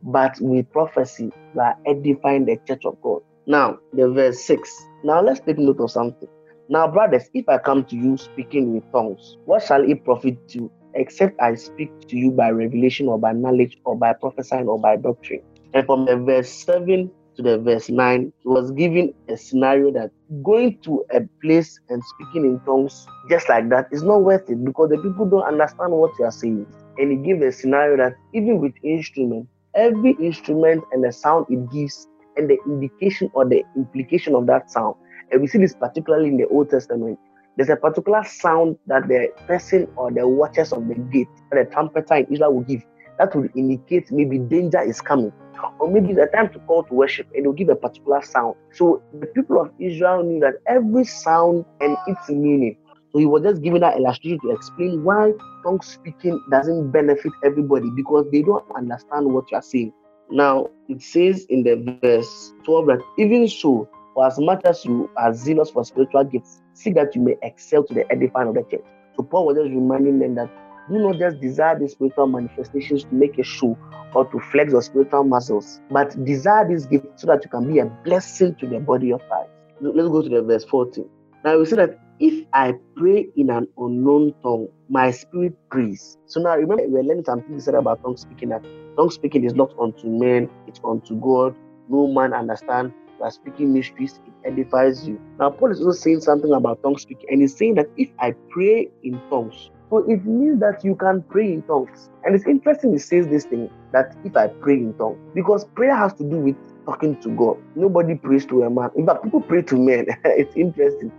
[0.03, 3.21] But with prophecy, you are edifying the church of God.
[3.47, 4.71] Now, the verse 6.
[5.03, 6.29] Now let's take note of something.
[6.73, 10.71] Now, brothers, if I come to you speaking with tongues, what shall it profit you,
[10.95, 14.95] except I speak to you by revelation or by knowledge or by prophesying or by
[14.95, 15.41] doctrine?
[15.75, 20.09] And from the verse 7 to the verse 9, he was given a scenario that
[20.41, 24.65] going to a place and speaking in tongues just like that is not worth it
[24.65, 26.65] because the people don't understand what you are saying.
[26.97, 31.71] And he gave a scenario that even with instrument, every instrument and the sound it
[31.71, 34.95] gives and the indication or the implication of that sound
[35.33, 37.17] and we see this particularly in the Old Testament.
[37.57, 42.15] There's a particular sound that the person or the watchers of the gate, the trumpeter
[42.15, 42.83] in Israel will give,
[43.17, 45.31] that will indicate maybe danger is coming.
[45.79, 48.55] Or maybe the time to call to worship, and they'll give a particular sound.
[48.73, 52.77] So the people of Israel knew that every sound and its meaning.
[53.11, 55.31] So he was just giving that illustration to explain why
[55.63, 59.93] tongue speaking doesn't benefit everybody because they don't understand what you are saying.
[60.29, 65.09] Now it says in the verse 12 that even so, for as much as you
[65.17, 68.63] are zealous for spiritual gifts, see that you may excel to the edifying of the
[68.69, 68.85] church.
[69.15, 70.49] So Paul was just reminding them that
[70.89, 73.77] do not just desire these spiritual manifestations to make a show
[74.13, 77.79] or to flex your spiritual muscles, but desire these gifts so that you can be
[77.79, 79.49] a blessing to the body of Christ.
[79.81, 81.09] Let's go to the verse 14.
[81.43, 86.17] Now we see that if I pray in an unknown tongue, my spirit prays.
[86.25, 88.63] So now remember, we're learning something said about tongue speaking that
[88.97, 91.55] tongue speaking is not unto men, it's unto God.
[91.89, 95.17] No man understand by speaking mysteries, it edifies you.
[95.39, 98.33] Now, Paul is also saying something about tongue speaking, and he's saying that if I
[98.51, 102.09] pray in tongues, so it means that you can pray in tongues.
[102.25, 105.95] And it's interesting he says this thing that if I pray in tongues, because prayer
[105.95, 107.57] has to do with talking to God.
[107.75, 108.89] Nobody prays to a man.
[108.97, 110.07] In fact, people pray to men.
[110.25, 111.11] it's interesting.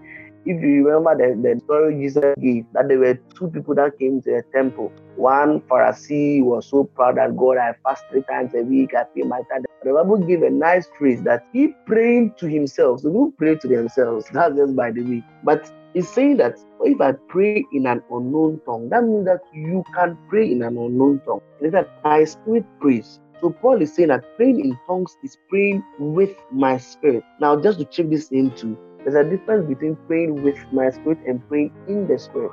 [0.46, 4.20] If you remember the, the story Jesus gave, that there were two people that came
[4.22, 4.92] to the temple.
[5.16, 9.22] One Pharisee was so proud that God, I fast three times a week, I pay
[9.22, 9.64] my tithe.
[9.85, 13.01] The Bible gave a nice phrase that he praying to himself.
[13.01, 14.27] So who pray to themselves?
[14.33, 15.23] That's just by the way.
[15.42, 19.40] But he's saying that oh, if I pray in an unknown tongue, that means that
[19.53, 21.40] you can pray in an unknown tongue.
[21.61, 23.20] And that my spirit prays.
[23.42, 27.23] So Paul is saying that praying in tongues is praying with my spirit.
[27.38, 31.47] Now, just to check this into, there's a difference between praying with my spirit and
[31.49, 32.53] praying in the spirit.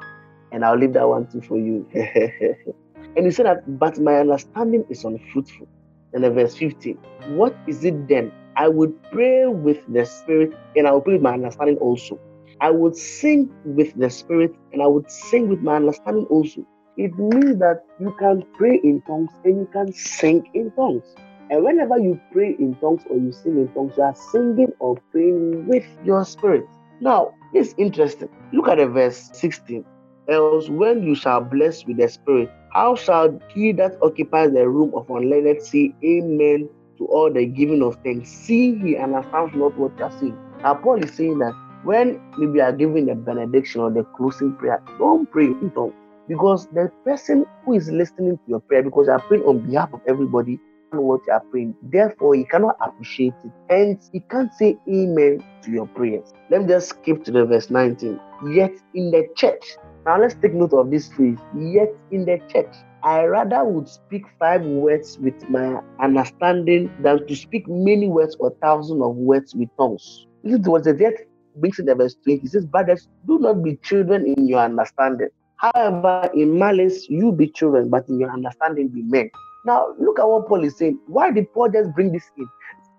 [0.51, 1.87] And I'll leave that one too for you.
[3.15, 5.69] and he said that, but my understanding is unfruitful.
[6.13, 6.97] And then verse 15,
[7.29, 8.31] what is it then?
[8.57, 12.19] I would pray with the spirit and I will pray with my understanding also.
[12.59, 16.65] I would sing with the spirit and I would sing with my understanding also.
[16.97, 21.15] It means that you can pray in tongues and you can sing in tongues.
[21.49, 24.97] And whenever you pray in tongues or you sing in tongues, you are singing or
[25.11, 26.65] praying with your spirit.
[26.99, 28.29] Now, it's interesting.
[28.53, 29.83] Look at the verse 16.
[30.29, 34.93] Else, when you shall bless with the spirit, how shall he that occupies the room
[34.95, 39.93] of unlearned say amen to all the giving of thanks, see he understands not what
[39.97, 40.37] you are saying.
[40.63, 41.53] Now, Paul is saying that
[41.83, 45.93] when maybe are giving the benediction or the closing prayer, don't pray in tongues.
[46.27, 49.89] Because the person who is listening to your prayer, because you are praying on behalf
[49.93, 50.59] of everybody,
[50.99, 51.75] what you are praying.
[51.83, 53.51] Therefore, he cannot appreciate it.
[53.69, 56.33] And he can't say amen to your prayers.
[56.49, 58.19] Let me just skip to the verse 19.
[58.49, 59.63] Yet in the church,
[60.05, 61.37] now let's take note of this phrase.
[61.57, 62.73] Yet in the church,
[63.03, 68.53] I rather would speak five words with my understanding than to speak many words or
[68.61, 70.25] thousands of words with tongues.
[70.43, 71.13] This is what the yet
[71.55, 72.41] brings in the verse 20.
[72.41, 75.29] He says, Brothers, do not be children in your understanding.
[75.57, 79.29] However, in malice, you be children, but in your understanding, be men.
[79.63, 80.99] Now, look at what Paul is saying.
[81.07, 82.47] Why did Paul just bring this in?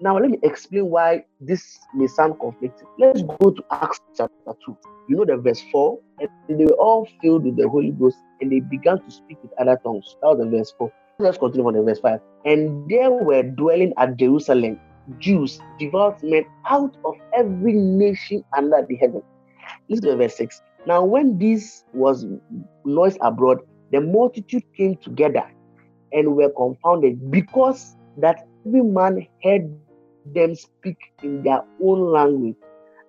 [0.01, 2.87] Now, let me explain why this may sound conflicting.
[2.98, 4.77] Let's go to Acts chapter 2.
[5.09, 8.51] You know the verse 4, and they were all filled with the Holy Ghost, and
[8.51, 10.16] they began to speak with other tongues.
[10.22, 10.92] That was the verse 4.
[11.18, 12.20] Let's continue on the verse 5.
[12.44, 14.79] And there were dwelling at Jerusalem
[15.18, 19.22] Jews, devout men out of every nation under the heaven.
[19.88, 20.62] Listen to verse 6.
[20.87, 22.25] Now, when this was
[22.85, 23.59] noise abroad,
[23.90, 25.44] the multitude came together
[26.12, 29.81] and were confounded because that every man heard
[30.25, 32.57] them speak in their own language.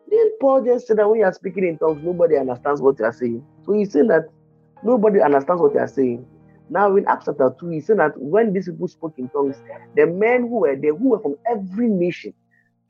[0.08, 3.06] Then Paul just said that when you are speaking in tongues, nobody understands what you
[3.06, 3.46] are saying.
[3.64, 4.24] So he's saying that
[4.84, 6.28] nobody understands what you are saying.
[6.70, 9.62] Now in Acts chapter 2, he said that when these people spoke in tongues,
[9.96, 12.34] the men who were there, who were from every nation,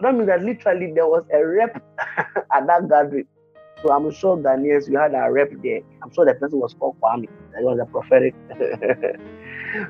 [0.01, 1.75] that means that literally there was a rep
[2.53, 3.25] at that gathering.
[3.85, 5.81] So I'm sure Ghanaians, you had a rep there.
[6.03, 7.27] I'm sure the person was called Kwame.
[7.53, 8.35] That was a prophetic.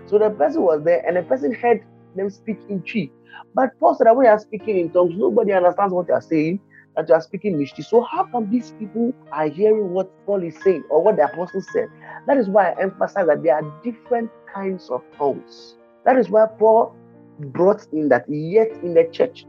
[0.05, 1.79] so the person was there and the person heard
[2.15, 3.11] them speak in Twi.
[3.55, 6.21] But Paul said that when you are speaking in tongues, nobody understands what you are
[6.21, 6.61] saying,
[6.95, 7.85] that you are speaking mystery.
[7.85, 11.61] So how come these people are hearing what Paul is saying or what the apostle
[11.73, 11.87] said?
[12.27, 15.75] That is why I emphasize that there are different kinds of tongues.
[16.05, 16.95] That is why Paul
[17.39, 19.47] brought in that yet in the church.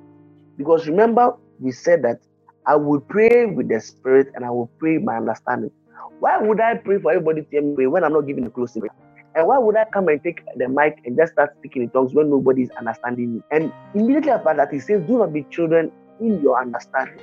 [0.56, 2.18] Because remember, we said that
[2.66, 5.70] I will pray with the spirit and I will pray my understanding.
[6.18, 9.03] Why would I pray for everybody to me when I'm not giving a closing prayer?
[9.34, 12.14] And why would I come and take the mic and just start speaking in tongues
[12.14, 13.42] when nobody is understanding me?
[13.50, 17.18] And immediately after that, he says, Do not be children in your understanding.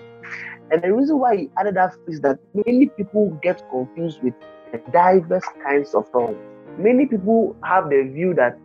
[0.72, 4.34] And the reason why he added that is that many people get confused with
[4.92, 6.38] diverse kinds of tongues.
[6.78, 8.58] Many people have the view that,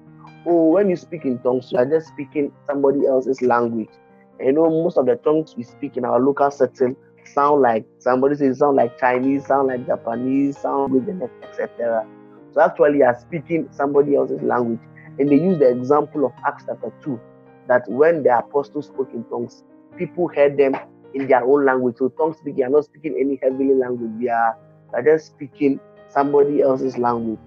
[0.47, 3.91] oh, when you speak in tongues, you are just speaking somebody else's language.
[4.39, 7.85] And you know, most of the tongues we speak in our local setting sound like
[7.99, 12.07] somebody says sound like Chinese, sound like Japanese, sound good, etc.
[12.55, 14.81] So actually, you are speaking somebody else's language.
[15.19, 17.23] And they use the example of Acts chapter 2
[17.67, 19.63] that when the apostles spoke in tongues,
[19.99, 20.75] people heard them
[21.15, 21.97] in their own language.
[21.99, 24.13] So tongue speaking, are not speaking any heavenly language.
[24.21, 24.55] They are,
[24.93, 27.41] they are just speaking somebody else's language.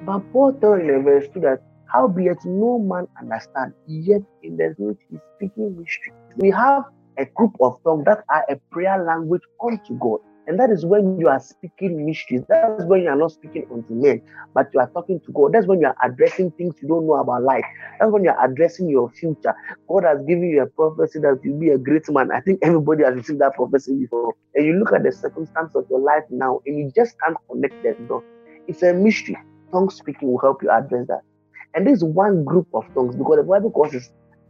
[0.00, 1.60] But Paul tells in verse 2 that
[1.92, 6.14] howbeit no man understand, yet in the spirit is speaking mystery.
[6.36, 6.84] We have
[7.18, 10.20] a group of tongues that are a prayer language unto God.
[10.48, 12.42] And that is when you are speaking mysteries.
[12.48, 14.22] That's when you are not speaking unto men,
[14.54, 15.52] but you are talking to God.
[15.52, 17.66] That's when you are addressing things you don't know about life.
[18.00, 19.54] That's when you are addressing your future.
[19.90, 22.30] God has given you a prophecy that you'll be a great man.
[22.32, 24.32] I think everybody has received that prophecy before.
[24.54, 27.74] And you look at the circumstance of your life now and you just can't connect
[27.82, 28.22] that door.
[28.66, 29.36] It's a mystery.
[29.70, 31.20] Tongue speaking will help you address that.
[31.74, 34.02] And this is one group of tongues because the Bible calls it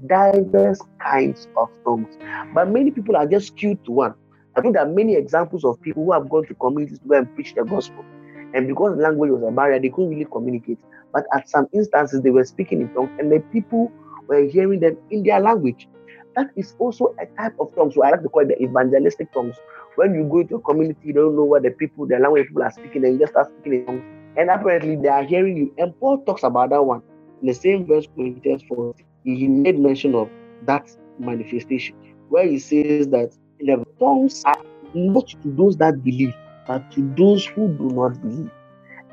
[0.06, 2.14] diverse kinds of tongues.
[2.54, 4.14] But many people are just skewed to one.
[4.58, 7.16] I think there are many examples of people who have gone to communities to go
[7.18, 8.04] and preach the gospel.
[8.54, 10.80] And because language was a barrier, they couldn't really communicate.
[11.12, 13.92] But at some instances, they were speaking in tongues, and the people
[14.26, 15.88] were hearing them in their language.
[16.34, 17.92] That is also a type of tongue.
[17.92, 19.54] So I like to call it the evangelistic tongues.
[19.94, 22.64] When you go into a community, you don't know what the people, the language people
[22.64, 24.02] are speaking, and you just start speaking in tongues.
[24.36, 25.74] And apparently they are hearing you.
[25.78, 27.02] And Paul talks about that one
[27.42, 28.94] in the same verse Corinthians 4.
[29.22, 30.28] He made mention of
[30.62, 31.94] that manifestation,
[32.28, 34.56] where he says that the tongues are
[34.94, 36.34] not to those that believe,
[36.66, 38.50] but to those who do not believe.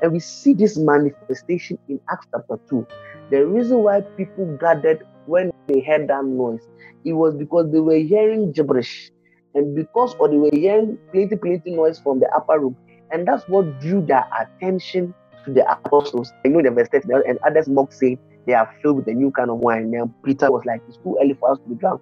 [0.02, 2.86] And we see this manifestation in Acts chapter 2.
[3.30, 6.60] The reason why people gathered when they heard that noise,
[7.04, 9.10] it was because they were hearing gibberish.
[9.54, 12.76] And because or they were hearing plenty, plenty noise from the upper room.
[13.10, 16.32] And that's what drew their attention to the apostles.
[16.44, 19.30] I know the verse 30, and others mock saying they are filled with a new
[19.32, 19.92] kind of wine.
[19.94, 22.00] And Peter was like, It's too early for us to be drunk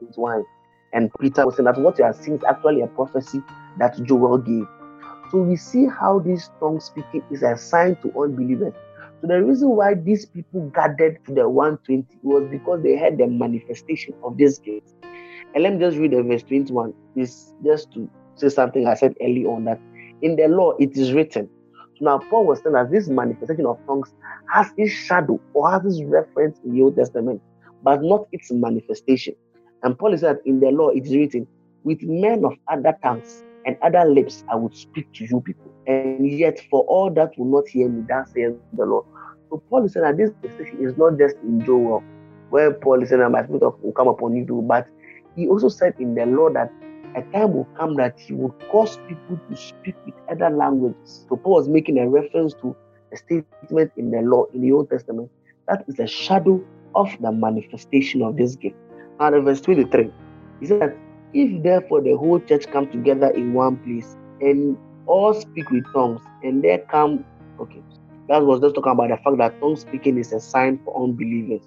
[0.00, 0.44] with wine.
[0.94, 3.44] And Peter was saying that what you are seeing is actually a prophecy
[3.78, 4.68] that Joel gave.
[5.30, 8.74] So we see how this tongue speaking is a sign to unbelievers.
[9.22, 13.28] So the reason why these people gathered to the 120 was because they had the
[13.28, 14.86] manifestation of this gift.
[15.54, 16.94] And let me just read the verse 21.
[17.16, 19.80] Is just to say something I said early on that
[20.22, 21.50] in the law it is written.
[21.98, 24.10] So now Paul was saying that this manifestation of tongues
[24.52, 27.42] has its shadow or has its reference in the Old Testament.
[27.82, 29.34] but not its manifestation.
[29.84, 31.46] And Paul said in the law it is written,
[31.84, 35.72] with men of other tongues and other lips I would speak to you people.
[35.86, 39.04] And yet for all that will not hear me, that says the Lord.
[39.50, 42.02] So Paul saying that this decision is not just in Joel,
[42.48, 44.86] where Paul saying that my spirit will come upon you, but
[45.36, 46.70] he also said in the law that
[47.16, 51.26] a time will come that he will cause people to speak with other languages.
[51.28, 52.74] So Paul was making a reference to
[53.12, 55.30] a statement in the law in the Old Testament
[55.68, 56.64] that is a shadow
[56.94, 58.76] of the manifestation of this gift.
[59.20, 60.10] In verse 23,
[60.60, 60.98] he said,
[61.32, 66.20] If therefore the whole church come together in one place and all speak with tongues,
[66.42, 67.24] and there come,
[67.60, 67.82] okay,
[68.28, 71.62] that was just talking about the fact that tongue speaking is a sign for unbelievers.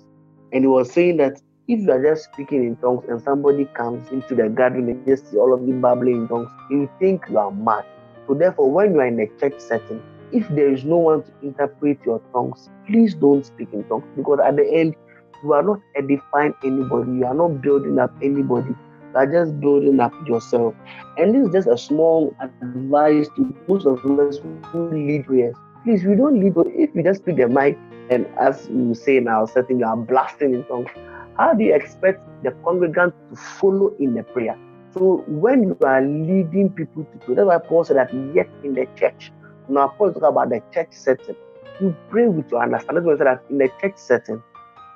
[0.51, 4.09] And he was saying that if you are just speaking in tongues and somebody comes
[4.11, 7.37] into the gathering and just see all of you babbling in tongues, you think you
[7.37, 7.85] are mad.
[8.27, 11.31] So therefore, when you are in a church setting, if there is no one to
[11.41, 14.95] interpret your tongues, please don't speak in tongues because at the end,
[15.43, 19.99] you are not edifying anybody, you are not building up anybody, you are just building
[19.99, 20.73] up yourself.
[21.17, 24.39] And this is just a small advice to most of us
[24.71, 25.55] who lead prayers.
[25.83, 27.77] Please, we don't lead, if you just pick the mic
[28.09, 30.89] and as you say now, setting you are blasting in tongues,
[31.37, 34.57] how do you expect the congregant to follow in the prayer?
[34.93, 38.73] So when you are leading people to pray, that's why Paul said that yet in
[38.73, 39.31] the church.
[39.69, 41.35] Now Paul talk about the church setting.
[41.79, 43.05] You pray with your understanding.
[43.05, 44.41] That's why that in the church setting,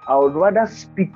[0.07, 1.11] I would rather speak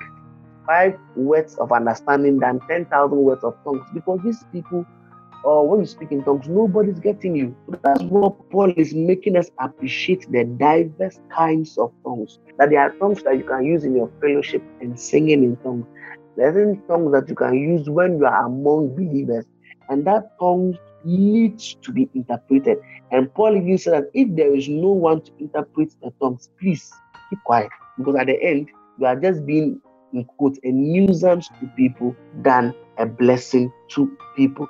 [0.66, 4.84] five words of understanding than 10,000 words of tongues because these people,
[5.44, 7.56] or uh, when you speak in tongues, nobody's getting you.
[7.82, 12.38] That's what Paul is making us appreciate the diverse kinds of tongues.
[12.58, 15.86] That there are tongues that you can use in your fellowship and singing in tongues.
[16.36, 19.46] There are tongues that you can use when you are among believers,
[19.88, 22.78] and that tongue needs to be interpreted.
[23.12, 26.92] And Paul even said that if there is no one to interpret the tongues, please
[27.30, 28.68] keep quiet because at the end
[28.98, 29.80] you are just being
[30.12, 34.66] in quote a nuisance to people than a blessing to people.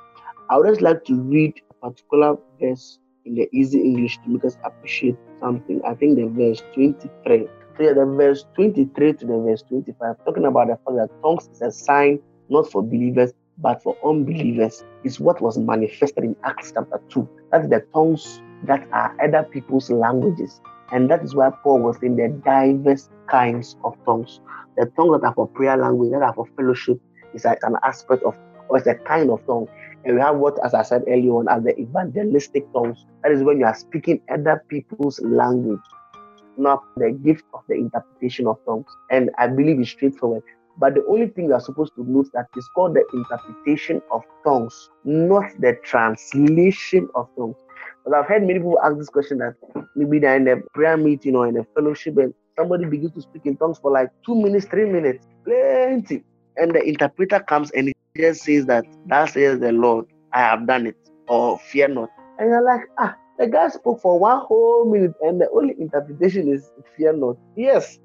[0.50, 4.44] I would just like to read a particular verse in the easy English to make
[4.44, 5.80] us appreciate something.
[5.86, 7.48] I think the verse 23.
[7.76, 11.60] So the verse 23 to the verse 25, talking about the fact that tongues is
[11.60, 12.18] a sign
[12.48, 17.28] not for believers but for unbelievers, is what was manifested in Acts chapter 2.
[17.50, 20.60] That's the tongues that are other people's languages.
[20.92, 24.40] And that is why Paul was in the diverse kinds of tongues.
[24.76, 27.00] The tongues that are for prayer language, that are for fellowship,
[27.34, 28.36] is an aspect of,
[28.68, 29.68] or it's a kind of tongue.
[30.04, 33.04] And we have what, as I said earlier on, as the evangelistic tongues.
[33.22, 35.80] That is when you are speaking other people's language,
[36.56, 38.86] not the gift of the interpretation of tongues.
[39.10, 40.44] And I believe it's straightforward.
[40.78, 44.22] But the only thing you are supposed to note that is called the interpretation of
[44.44, 47.56] tongues, not the translation of tongues.
[48.06, 49.56] But I've heard many people ask this question that
[49.96, 53.42] maybe they're in a prayer meeting or in a fellowship and somebody begins to speak
[53.46, 56.22] in tongues for like two minutes, three minutes, plenty.
[56.56, 60.68] And the interpreter comes and he just says that, that says the Lord, I have
[60.68, 60.96] done it,
[61.26, 62.08] or fear not.
[62.38, 66.48] And you're like, ah, the guy spoke for one whole minute and the only interpretation
[66.52, 67.36] is fear not.
[67.56, 67.98] Yes,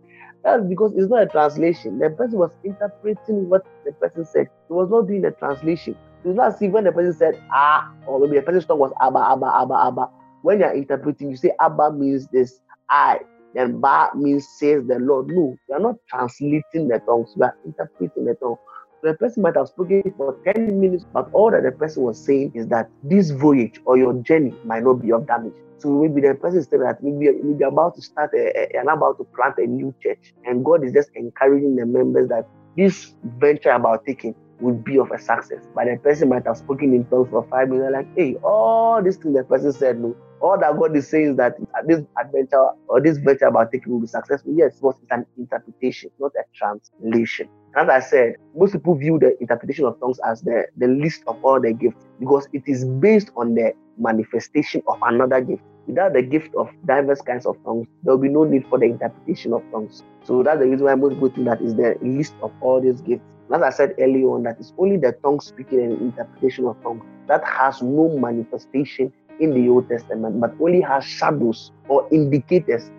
[0.44, 2.00] that's because it's not a translation.
[2.00, 4.48] The person was interpreting what the person said.
[4.68, 5.96] He was not doing the translation.
[6.24, 9.20] Do not see when the person said ah, or maybe the person's tongue was abba,
[9.20, 10.10] abba, abba, abba.
[10.44, 12.60] When you're interpreting, you say abba means this,
[12.90, 13.20] I,
[13.56, 15.28] then ba means says the Lord.
[15.28, 18.58] No, you are not translating the tongues, you are interpreting the tongue.
[19.04, 22.52] The person might have spoken for 10 minutes, but all that the person was saying
[22.54, 25.54] is that this voyage or your journey might not be of damage.
[25.80, 29.18] So maybe the person is saying that maybe, maybe about to start a, and about
[29.18, 32.46] to plant a new church, and God is just encouraging the members that
[32.78, 35.64] this venture about taking would be of a success.
[35.76, 39.18] But the person might have spoken in tongues for five minutes, like, hey, all this
[39.18, 40.16] thing the person said, no.
[40.40, 41.56] All that God is saying is that
[41.86, 44.54] this adventure or this venture about taking will be successful.
[44.56, 47.48] Yes, but it's an interpretation, not a translation.
[47.76, 51.38] As I said, most people view the interpretation of tongues as the, the least of
[51.46, 55.62] all the gifts because it is based on the manifestation of another gift.
[55.88, 58.86] Without the gift of diverse kinds of tongues, there will be no need for the
[58.86, 60.04] interpretation of tongues.
[60.24, 63.02] So that's the reason why most people think that is the least of all these
[63.02, 63.24] gifts.
[63.54, 67.04] As I said earlier on, that it's only the tongue speaking and interpretation of tongues
[67.28, 72.90] that has no manifestation in the Old Testament, but only has shadows or indicators.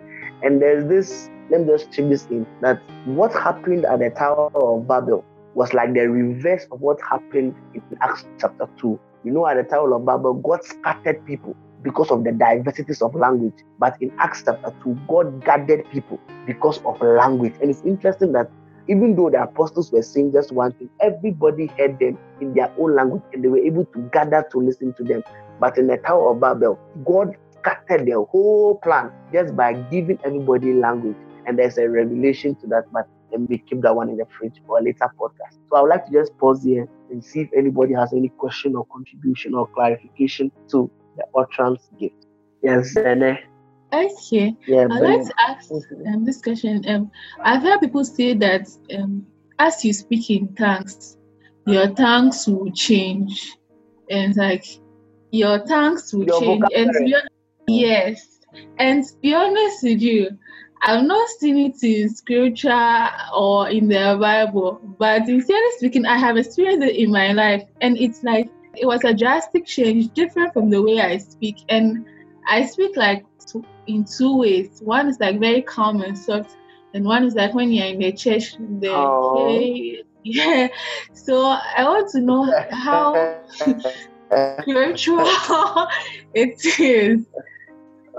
[0.43, 4.49] And there's this, let me just check this in, that what happened at the Tower
[4.53, 5.25] of Babel
[5.55, 8.99] was like the reverse of what happened in Acts chapter 2.
[9.23, 13.15] You know, at the Tower of Babel, God scattered people because of the diversities of
[13.15, 13.53] language.
[13.79, 17.53] But in Acts chapter 2, God gathered people because of language.
[17.61, 18.49] And it's interesting that
[18.87, 22.95] even though the apostles were saying just one thing, everybody heard them in their own
[22.95, 25.23] language and they were able to gather to listen to them.
[25.59, 30.73] But in the Tower of Babel, God scattered their whole plan just by giving everybody
[30.73, 31.15] language.
[31.45, 32.85] And there's a revelation to that.
[32.91, 35.57] But and we keep that one in the fridge for a later podcast.
[35.69, 38.75] So I would like to just pause here and see if anybody has any question
[38.75, 42.15] or contribution or clarification to the utterance gift.
[42.61, 43.39] Yes, Bene.
[43.93, 44.55] Okay.
[44.67, 45.71] Yeah, I'd like to ask
[46.07, 46.83] um, this question.
[46.87, 48.67] Um, I've heard people say that
[48.97, 49.25] um,
[49.59, 51.17] as you speak in tongues,
[51.67, 53.55] your tongues will change,
[54.09, 54.65] and like
[55.31, 56.63] your tongues will your change.
[56.75, 57.29] And to be honest,
[57.67, 58.39] yes,
[58.79, 60.37] and to be honest with you,
[60.81, 66.35] I've not seen it in scripture or in the Bible, but sincerely speaking, I have
[66.35, 70.71] experienced it in my life, and it's like it was a drastic change, different from
[70.71, 72.05] the way I speak, and
[72.47, 73.23] I speak like
[73.87, 74.81] in two ways.
[74.83, 76.55] One is like very calm and soft,
[76.93, 79.47] and one is like when you're in the church, the oh.
[79.47, 80.67] hey, yeah.
[81.13, 83.41] So I want to know how
[84.61, 85.25] spiritual
[86.33, 87.25] it is.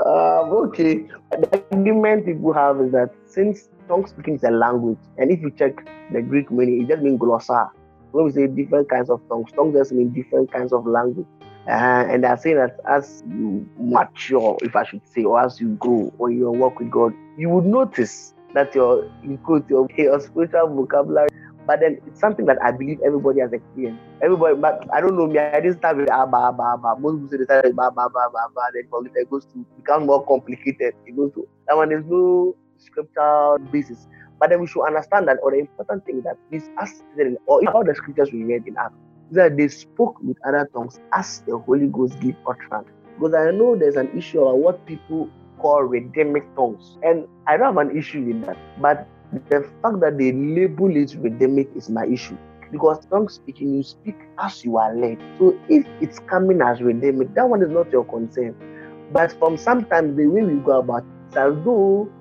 [0.05, 1.07] Um, okay.
[1.31, 5.51] The argument people have is that since tongue speaking is a language, and if you
[5.51, 7.71] check the Greek meaning, it just means glossa.
[8.11, 11.27] When we say different kinds of tongues, tongues just mean different kinds of language.
[11.67, 15.71] Uh, and they're saying that as you mature, if I should say, or as you
[15.77, 20.21] grow or you work with God, you would notice that your you quote your, your
[20.21, 21.29] spiritual vocabulary.
[21.67, 24.03] But then it's something that I believe everybody has experienced.
[24.23, 25.39] Everybody, but I don't know me.
[25.39, 27.01] I didn't start with abba abba abba.
[27.01, 28.61] Most people say they start with abba abba abba.
[28.75, 30.93] Then it goes to become more complicated.
[31.07, 31.89] It goes to that one.
[31.89, 34.07] There's no scriptural basis.
[34.39, 36.93] But then we should understand that, or the important thing that this, as
[37.47, 38.95] or all the scriptures we read in Acts,
[39.35, 42.89] that they spoke with other tongues as the Holy Ghost gave utterance.
[43.19, 46.97] Because I know there's an issue of what people call redemic tongues.
[47.03, 48.59] And I don't have an issue with that.
[48.77, 52.39] But the fact that they label it redemic is my issue.
[52.71, 55.19] Because tongue speaking, you speak as you are led.
[55.39, 58.57] So if it's coming as redemic, that one is not your concern.
[59.11, 61.05] But from sometimes the way we go about
[61.35, 62.13] it, as though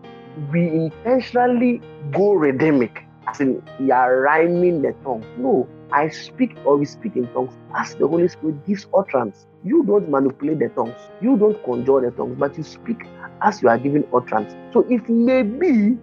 [0.52, 2.92] we intentionally go redemic,
[3.28, 5.26] as in we are rhyming the tongue.
[5.36, 9.46] No, I speak or we speak in tongues as the Holy Spirit gives utterance.
[9.64, 12.98] You don't manipulate the tongues, you don't conjure the tongues, but you speak
[13.42, 14.54] as you are given utterance.
[14.72, 15.98] So it may be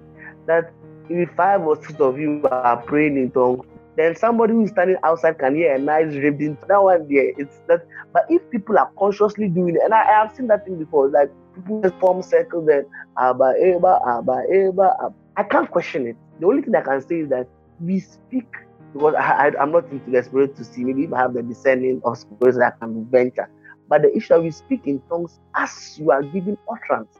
[0.47, 0.73] that
[1.09, 3.65] if five or six of you are praying in tongues,
[3.97, 7.33] then somebody who is standing outside can hear a nice into that one there.
[7.37, 7.81] It's that
[8.13, 11.11] but if people are consciously doing it, and I, I have seen that thing before,
[11.11, 12.85] like people just form circles then
[13.19, 15.13] Abba Eba, Abba Eba.
[15.37, 16.17] I can't question it.
[16.39, 17.47] The only thing I can say is that
[17.81, 18.47] we speak
[18.93, 20.85] because I, am not into the spirit to see.
[20.85, 23.49] Maybe if I have the discerning of spirits that I can venture.
[23.89, 27.17] But the issue we speak in tongues as you are giving utterance.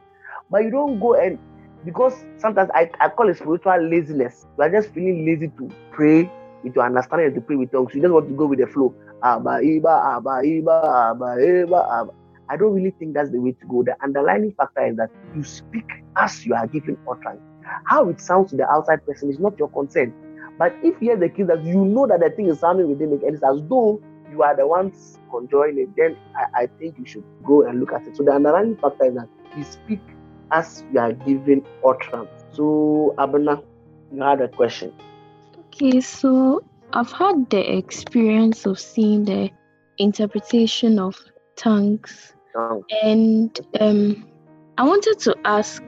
[0.49, 1.37] But you don't go and
[1.85, 4.45] because sometimes I, I call it spiritual laziness.
[4.57, 6.29] You are just feeling lazy to pray
[6.63, 7.93] with your understanding and to pray with tongues.
[7.93, 8.93] You just want to go with the flow.
[9.23, 12.11] Abba, Iba, Abba, Iba, Abba, Iba, Abba.
[12.49, 13.83] I don't really think that's the way to go.
[13.83, 15.85] The underlying factor is that you speak
[16.17, 17.41] as you are giving utterance.
[17.85, 20.13] How it sounds to the outside person is not your concern.
[20.61, 23.13] But if you have the case that you know that the thing is sounding within
[23.13, 23.99] it and it's as though
[24.29, 27.91] you are the ones controlling it, then I, I think you should go and look
[27.91, 28.15] at it.
[28.15, 30.01] So the underlying factor is that you speak
[30.51, 32.29] as you are giving utterance.
[32.51, 33.63] So Abena,
[34.13, 34.93] you had a question.
[35.65, 39.49] Okay, so I've had the experience of seeing the
[39.97, 41.19] interpretation of
[41.55, 42.35] tongues.
[43.01, 44.29] And um,
[44.77, 45.81] I wanted to ask,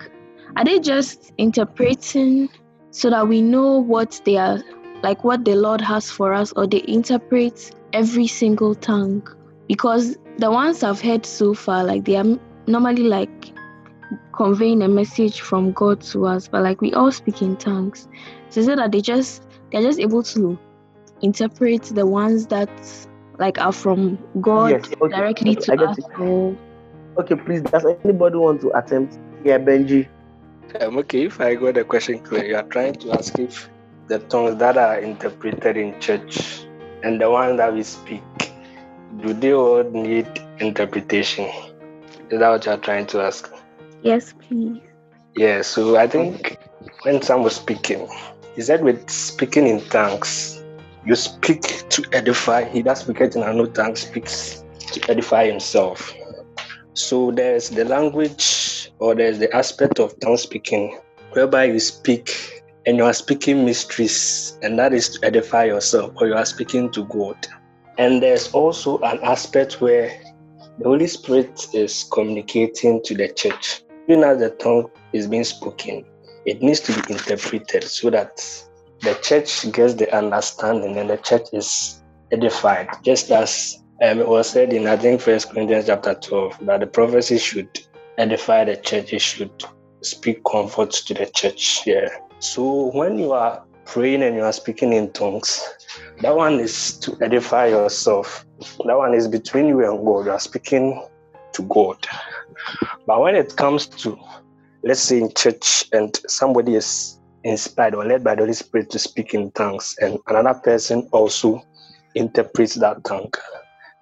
[0.55, 2.49] are they just interpreting
[2.93, 4.63] so that we know what they are
[5.03, 9.27] like what the Lord has for us, or they interpret every single tongue.
[9.67, 13.53] Because the ones I've heard so far, like they are normally like
[14.33, 18.07] conveying a message from God to us, but like we all speak in tongues.
[18.49, 20.57] So is that they just they're just able to
[21.21, 22.69] interpret the ones that
[23.39, 25.15] like are from God yes, okay.
[25.15, 25.97] directly to us.
[27.15, 29.19] Okay, please, does anybody want to attempt?
[29.43, 30.07] Yeah, Benji.
[30.79, 33.69] Um, okay, if I got the question clear, you are trying to ask if
[34.07, 36.65] the tongues that are interpreted in church
[37.03, 38.23] and the ones that we speak,
[39.21, 40.27] do they all need
[40.59, 41.45] interpretation?
[42.29, 43.53] Is that what you are trying to ask?
[44.01, 44.81] Yes, please.
[45.35, 46.57] Yeah, so I think
[47.03, 48.07] when Sam was speaking,
[48.55, 50.63] he said with speaking in tongues,
[51.05, 52.63] you speak to edify.
[52.63, 56.13] He that speaks in another tongue speaks to edify himself.
[56.93, 60.99] So there's the language or there's the aspect of tongue speaking
[61.31, 66.27] whereby you speak and you are speaking mysteries, and that is to edify yourself, or
[66.27, 67.37] you are speaking to God.
[67.97, 70.09] And there's also an aspect where
[70.79, 73.83] the Holy Spirit is communicating to the church.
[74.09, 76.03] Even as the tongue is being spoken,
[76.45, 78.43] it needs to be interpreted so that
[78.99, 84.49] the church gets the understanding and the church is edified, just as um, it was
[84.49, 87.69] said in I think First Corinthians chapter 12 that the prophecy should
[88.17, 89.63] edify the church, it should
[90.01, 91.81] speak comfort to the church.
[91.85, 92.09] Yeah.
[92.39, 95.65] So when you are praying and you are speaking in tongues,
[96.21, 98.45] that one is to edify yourself.
[98.85, 100.25] That one is between you and God.
[100.25, 101.01] You are speaking
[101.53, 102.05] to God.
[103.07, 104.17] But when it comes to,
[104.83, 108.99] let's say, in church and somebody is inspired or led by the Holy Spirit to
[108.99, 111.61] speak in tongues, and another person also
[112.15, 113.31] interprets that tongue,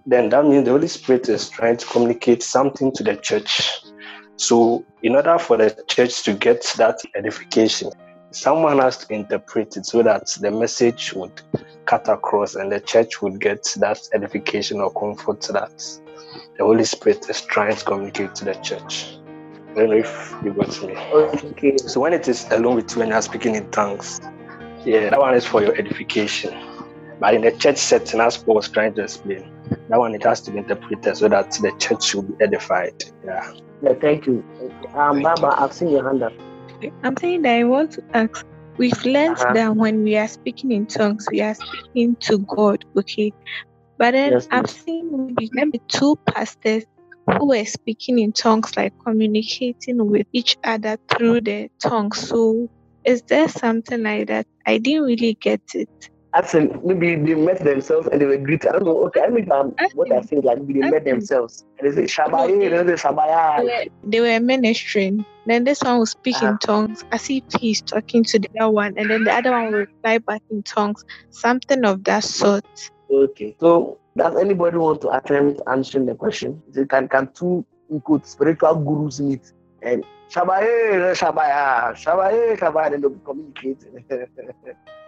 [0.05, 3.81] then that means the Holy Spirit is trying to communicate something to the church.
[4.37, 7.91] So, in order for the church to get that edification,
[8.31, 11.41] someone has to interpret it so that the message would
[11.85, 15.99] cut across and the church would get that edification or comfort that
[16.57, 19.17] the Holy Spirit is trying to communicate to the church.
[19.71, 20.95] I don't know if you got me.
[21.51, 21.77] Okay.
[21.77, 24.19] So when it is alone with you and you're speaking in tongues,
[24.85, 26.53] yeah, that one is for your edification.
[27.19, 29.49] But in the church setting, as Paul was trying to explain,
[29.89, 33.03] that one it has to be interpreted so that the church should be edified.
[33.25, 33.53] Yeah.
[33.81, 34.43] Yeah, thank you.
[34.93, 36.33] Um, Baba, I've seen your hand up.
[37.03, 38.45] I'm saying that I want to ask.
[38.77, 39.53] We've learned uh-huh.
[39.53, 43.33] that when we are speaking in tongues, we are speaking to God, okay?
[43.97, 46.85] But then yes, I've seen maybe two pastors
[47.37, 52.27] who were speaking in tongues, like communicating with each other through their tongues.
[52.27, 52.69] So,
[53.03, 54.47] is there something like that?
[54.65, 56.09] I didn't really get it.
[56.33, 58.69] Actually, maybe they met themselves and they were greeted.
[58.69, 59.05] I don't know.
[59.07, 62.21] Okay, I mean, um, what I think, like maybe they met themselves and they say
[62.21, 63.89] Shabaya, they Shabaya.
[64.03, 65.25] They were ministering.
[65.45, 66.47] Then this one will speak uh-huh.
[66.47, 69.71] in tongues as if he's talking to the other one, and then the other one
[69.71, 72.91] will reply back in tongues, something of that sort.
[73.11, 76.61] Okay, so does anybody want to attempt answering the question?
[76.69, 77.65] They can can two
[78.03, 79.51] quote spiritual gurus meet
[79.81, 83.83] and Shabaye, Shabaya, Shabaye, Shabaya, and they'll communicate.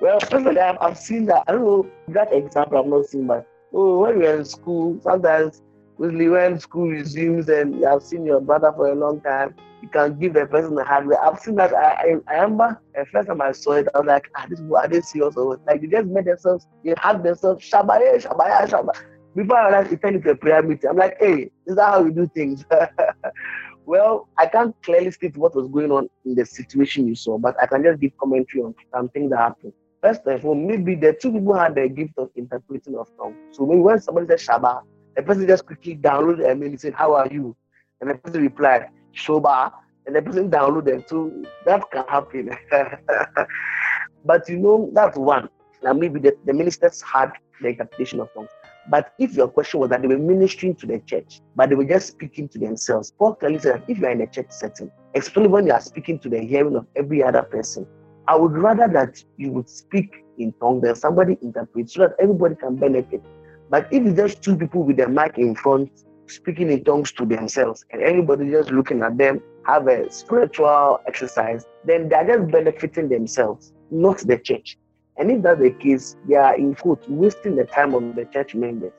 [0.01, 1.43] well, personally, I've, I've seen that.
[1.47, 2.77] I don't know that example.
[2.77, 5.61] I've not seen, but oh, when are in school, sometimes
[5.95, 10.19] when school resumes and you have seen your brother for a long time, you can
[10.19, 11.07] give the person a hard.
[11.13, 11.73] I've seen that.
[11.73, 14.59] I, I, I remember the first time I saw it, I was like, ah, this
[14.75, 19.01] are they serious or Like they just made themselves, they hug themselves, Shabaya, Shabaya, Shabaya.
[19.35, 20.89] Before I realized it turned into a prayer meeting.
[20.89, 22.65] I'm like, hey, is how we do things.
[23.85, 27.55] Well, I can't clearly state what was going on in the situation you saw, but
[27.61, 29.73] I can just give commentary on something that happened.
[30.01, 33.35] First of all, maybe the two people had the gift of interpreting of tongues.
[33.51, 34.81] So maybe when somebody said Shaba,
[35.15, 37.55] the person just quickly downloaded and he said, How are you?
[38.01, 39.71] And the person replied, Shoba.
[40.05, 41.07] And the person downloaded.
[41.07, 41.31] So
[41.65, 42.51] that can happen.
[44.25, 45.47] but you know, that's one.
[45.81, 47.31] Now maybe the, the ministers had
[47.61, 48.49] the interpretation of tongues.
[48.89, 51.85] But if your question was that they were ministering to the church, but they were
[51.85, 54.91] just speaking to themselves, Paul clearly said that if you are in a church setting,
[55.15, 57.87] especially when you are speaking to the hearing of every other person,
[58.27, 62.55] I would rather that you would speak in tongues than somebody interprets so that everybody
[62.55, 63.21] can benefit.
[63.69, 65.89] But if it's just two people with a mic in front
[66.27, 71.65] speaking in tongues to themselves and everybody just looking at them have a spiritual exercise,
[71.85, 74.77] then they're just benefiting themselves, not the church.
[75.17, 78.55] And if that's the case, they are in quote wasting the time of the church
[78.55, 78.91] members.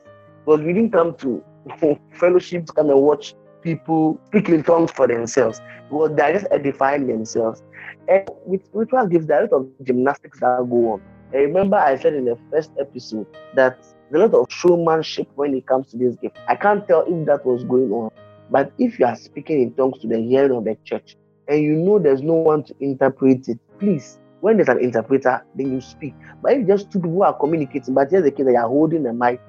[0.45, 1.43] Because we didn't come to
[2.13, 5.61] fellowship to come and watch people speak in tongues for themselves.
[5.89, 7.63] Because they're just edifying themselves.
[8.07, 11.01] And with spiritual gifts, there are a lot of gymnastics that go on.
[11.33, 13.77] I remember I said in the first episode that
[14.11, 16.37] there's a lot of showmanship when it comes to this gift.
[16.47, 18.11] I can't tell if that was going on.
[18.49, 21.73] But if you are speaking in tongues to the hearing of the church and you
[21.73, 26.13] know there's no one to interpret it, please when there's an interpreter, then you speak.
[26.41, 29.03] But if just two people are communicating, but here's the case that you are holding
[29.03, 29.39] the mic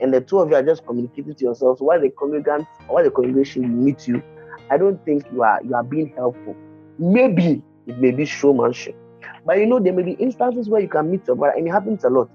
[0.00, 3.04] and the two of you are just communicating to yourselves while the congregant or while
[3.04, 4.22] the congregation meet you,
[4.70, 6.56] I don't think you are you are being helpful.
[6.98, 8.96] Maybe it may be showmanship.
[9.44, 11.70] But you know, there may be instances where you can meet your brother, and it
[11.70, 12.30] happens a lot.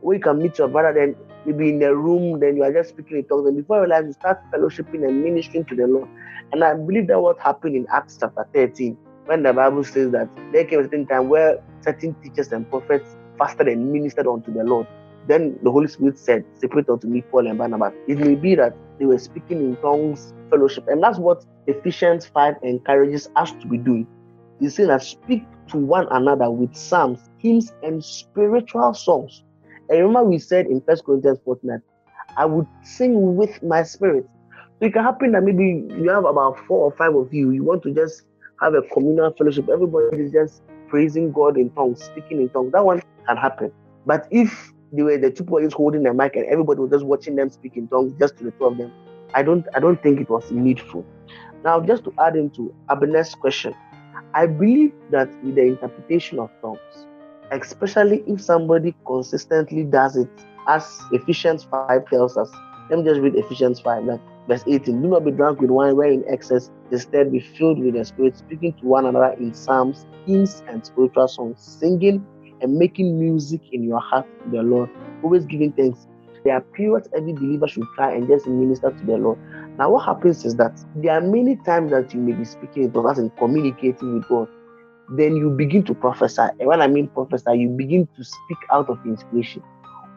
[0.00, 2.90] Where you can meet your brother, then maybe in a room, then you are just
[2.90, 6.08] speaking in tongues, and before you realize you start fellowshipping and ministering to the Lord.
[6.52, 8.96] And I believe that what happened in Acts chapter 13
[9.26, 13.16] when the Bible says that there came a certain time where certain teachers and prophets
[13.38, 14.86] fasted and ministered unto the Lord.
[15.26, 17.92] Then the Holy Spirit said, Separate unto me Paul and Barnabas.
[18.06, 20.84] It may be that they were speaking in tongues, fellowship.
[20.88, 24.06] And that's what Ephesians 5 encourages us to be doing.
[24.60, 29.42] He says that speak to one another with psalms, hymns, and spiritual songs.
[29.88, 31.82] And remember, we said in First Corinthians 14 that
[32.36, 34.26] I would sing with my spirit.
[34.78, 37.64] So it can happen that maybe you have about four or five of you, you
[37.64, 38.22] want to just
[38.60, 39.68] have a communal fellowship.
[39.68, 42.72] Everybody is just praising God in tongues, speaking in tongues.
[42.72, 43.72] That one can happen.
[44.04, 47.36] But if they were the two boys holding the mic and everybody was just watching
[47.36, 48.92] them speak in tongues, just to the two of them,
[49.34, 51.04] I don't I don't think it was needful.
[51.64, 53.74] Now, just to add into Abena's question,
[54.34, 56.78] I believe that with the interpretation of tongues,
[57.50, 60.28] especially if somebody consistently does it,
[60.68, 62.50] as Ephesians 5 tells us,
[62.90, 65.96] let me just read Ephesians 5 that verse 18 Do not be drunk with wine
[65.96, 70.06] where in excess, instead be filled with the Spirit, speaking to one another in psalms,
[70.26, 72.26] hymns, and spiritual songs, singing
[72.60, 74.90] and making music in your heart to the Lord,
[75.22, 76.06] always giving thanks.
[76.44, 79.38] There are periods every believer should try and just minister to the Lord.
[79.78, 82.92] Now, what happens is that there are many times that you may be speaking in
[82.92, 84.48] tongues and communicating with God.
[85.16, 86.42] Then you begin to prophesy.
[86.58, 89.62] And when I mean prophesy, you begin to speak out of inspiration.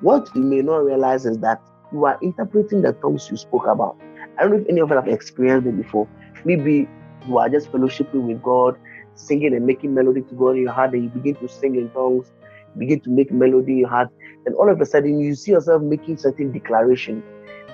[0.02, 1.62] What you may not realize is that
[1.92, 3.98] you are interpreting the tongues you spoke about.
[4.40, 6.08] I don't know if any of you have experienced it before.
[6.46, 6.88] Maybe
[7.28, 8.76] you are just fellowshipping with God,
[9.16, 11.90] singing and making melody to God in your heart, and you begin to sing in
[11.92, 12.32] tongues,
[12.78, 14.08] begin to make melody in your heart,
[14.46, 17.22] and all of a sudden you see yourself making certain declaration.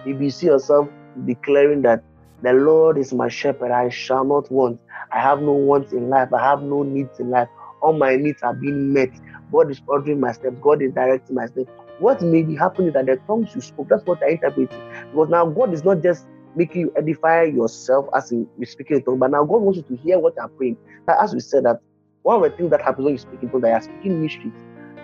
[0.06, 0.88] Maybe you see yourself
[1.26, 2.02] declaring that
[2.42, 4.80] the Lord is my shepherd, I shall not want.
[5.12, 7.48] I have no wants in life, I have no needs in life.
[7.82, 9.10] All my needs are being met.
[9.52, 11.70] God is ordering my steps, God is directing my steps.
[12.00, 14.70] What may be happening that the tongues you spoke, that's what I interpret.
[15.12, 16.26] Because now God is not just
[16.56, 19.20] making you edify yourself as you speaking in tongues.
[19.20, 20.78] But now God wants you to hear what you're praying.
[21.08, 21.80] As we said that
[22.24, 24.54] one of the things that happens when you speak in tongues, that you're speaking mysteries.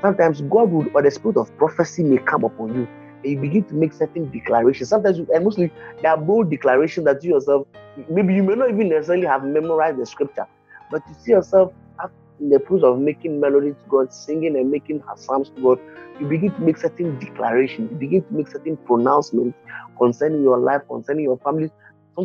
[0.04, 2.88] Sometimes God would or the spirit of prophecy may come upon you.
[3.24, 4.90] And you begin to make certain declarations.
[4.90, 5.72] Sometimes you, and mostly
[6.02, 7.68] they are bold declarations that you yourself
[8.10, 10.46] maybe you may not even necessarily have memorized the scripture,
[10.90, 11.74] but you see yourself
[12.42, 15.80] in the process of making melodies to God, singing and making psalms to God,
[16.20, 19.58] you begin to make certain declarations, you begin to make certain pronouncements
[19.98, 21.72] concerning your life, concerning your family,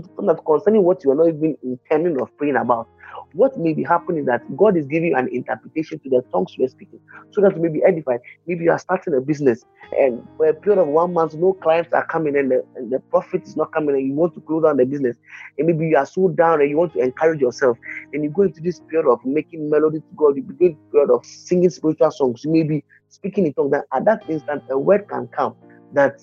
[0.03, 2.88] that concerning what you are not even intending of praying about.
[3.32, 6.64] What may be happening that God is giving you an interpretation to the tongues you
[6.64, 8.20] are speaking, so that you may be edified.
[8.47, 11.92] Maybe you are starting a business, and for a period of one month, no clients
[11.92, 14.64] are coming, and the, and the profit is not coming, and you want to close
[14.64, 15.16] down the business.
[15.59, 17.78] And maybe you are so down, and you want to encourage yourself,
[18.12, 20.36] and you go into this period of making melody to God.
[20.36, 22.42] You begin period of singing spiritual songs.
[22.44, 23.72] You may be speaking in tongues.
[23.72, 25.57] That at that instant, a word can come
[25.92, 26.14] that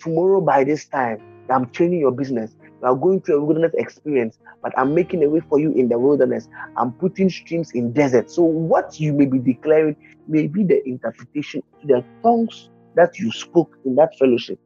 [0.00, 1.18] tomorrow by this time,
[1.50, 2.54] I'm changing your business.
[2.80, 5.88] You are going through a wilderness experience, but I'm making a way for you in
[5.88, 6.48] the wilderness.
[6.76, 8.30] I'm putting streams in desert.
[8.30, 13.30] So what you may be declaring may be the interpretation to the tongues that you
[13.32, 14.58] spoke in that fellowship.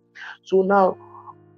[0.44, 0.96] So now,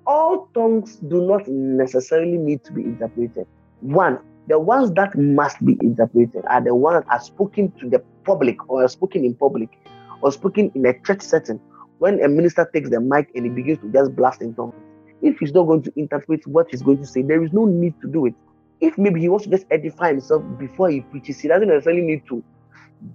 [0.06, 3.46] all tongues do not necessarily need to be interpreted.
[3.80, 8.02] One, the ones that must be interpreted are the ones that are spoken to the
[8.24, 9.68] public or are spoken in public
[10.22, 11.60] or spoken in a church setting.
[11.98, 14.74] When a minister takes the mic and he begins to just blast in tongues,
[15.22, 17.94] if he's not going to interpret what he's going to say, there is no need
[18.02, 18.34] to do it.
[18.80, 22.22] If maybe he wants to just edify himself before he preaches, he doesn't necessarily need
[22.28, 22.42] to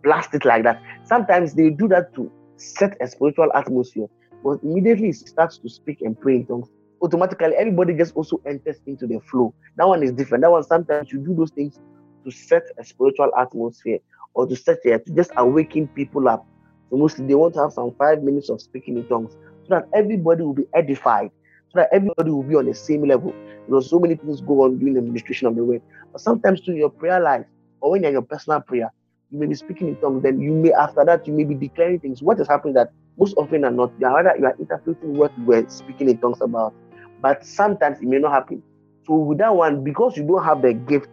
[0.04, 0.82] blast it like that.
[1.06, 4.08] Sometimes they do that to set a spiritual atmosphere.
[4.44, 6.68] But immediately he starts to speak and pray in tongues,
[7.02, 9.54] automatically everybody just also enters into the flow.
[9.78, 10.44] That one is different.
[10.44, 11.80] That one sometimes you do those things
[12.26, 14.00] to set a spiritual atmosphere
[14.34, 16.46] or to set it to just awaken people up.
[16.90, 19.34] So mostly they want to have some five minutes of speaking in tongues
[19.68, 21.30] so that everybody will be edified
[21.74, 23.34] so that everybody will be on the same level.
[23.68, 25.82] Because so many things go on during the administration of the word.
[26.12, 27.46] But sometimes to your prayer life,
[27.82, 28.92] or when you're in your personal prayer,
[29.32, 32.00] you may be speaking in tongues, then you may after that you may be declaring
[32.00, 32.22] things.
[32.22, 35.32] What is happening that most often are not, you are, rather, you are interpreting what
[35.38, 36.74] you were speaking in tongues about.
[37.22, 38.62] But sometimes it may not happen.
[39.06, 41.10] So with that one, because you don't have the gift,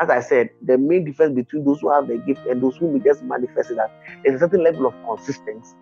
[0.00, 2.92] as I said, the main difference between those who have the gift and those who
[2.92, 3.90] may just manifest it that
[4.24, 5.74] there's a certain level of consistency.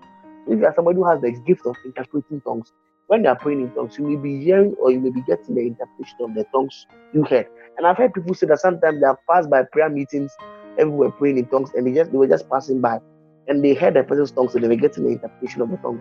[0.47, 2.73] If you are somebody who has the gift of interpreting tongues,
[3.13, 5.55] when you are praying in tongues, you may be hearing or you may be getting
[5.55, 7.47] the interpretation of the tongues you heard.
[7.77, 10.33] And I've heard people say that sometimes they have passed by prayer meetings,
[10.79, 13.01] everywhere praying in tongues, and they just they were just passing by,
[13.49, 16.01] and they heard the person's tongues, so they were getting the interpretation of the tongues.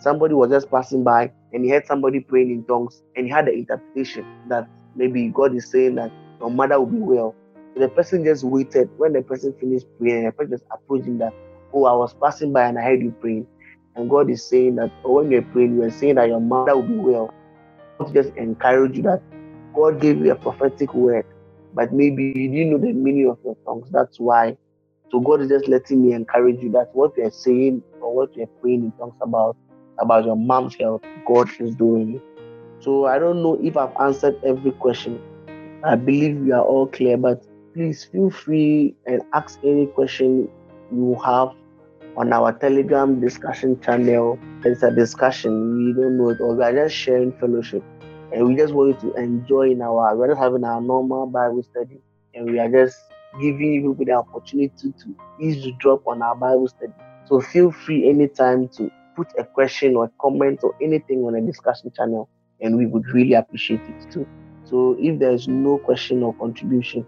[0.00, 3.44] Somebody was just passing by, and he heard somebody praying in tongues, and he had
[3.44, 7.34] the interpretation that maybe God is saying that your mother will be well.
[7.74, 11.06] So the person just waited when the person finished praying, and the person just approached
[11.06, 11.34] him that,
[11.74, 13.46] oh, I was passing by and I heard you praying.
[13.96, 16.94] And God is saying that when you're praying, you're saying that your mother will be
[16.94, 17.30] well.
[18.00, 19.22] Not just encourage you that
[19.74, 21.24] God gave you a prophetic word,
[21.72, 23.88] but maybe you didn't know the meaning of your tongues.
[23.90, 24.56] That's why.
[25.10, 28.48] So God is just letting me encourage you that what you're saying or what you're
[28.60, 29.56] praying in tongues about,
[30.00, 32.22] about your mom's health, God is doing it.
[32.80, 35.20] So I don't know if I've answered every question.
[35.84, 37.42] I believe we are all clear, but
[37.74, 40.48] please feel free and ask any question
[40.90, 41.50] you have
[42.16, 44.38] on our Telegram discussion channel.
[44.64, 45.76] It's a discussion.
[45.76, 46.56] We don't know it all.
[46.56, 47.82] We are just sharing fellowship.
[48.32, 51.62] And we just want you to enjoy in our we're just having our normal Bible
[51.62, 52.00] study.
[52.34, 52.98] And we are just
[53.40, 56.92] giving you the opportunity to eavesdrop on our Bible study.
[57.26, 61.92] So feel free anytime to put a question or comment or anything on the discussion
[61.94, 62.28] channel.
[62.60, 64.26] And we would really appreciate it too.
[64.64, 67.06] So if there's no question or contribution,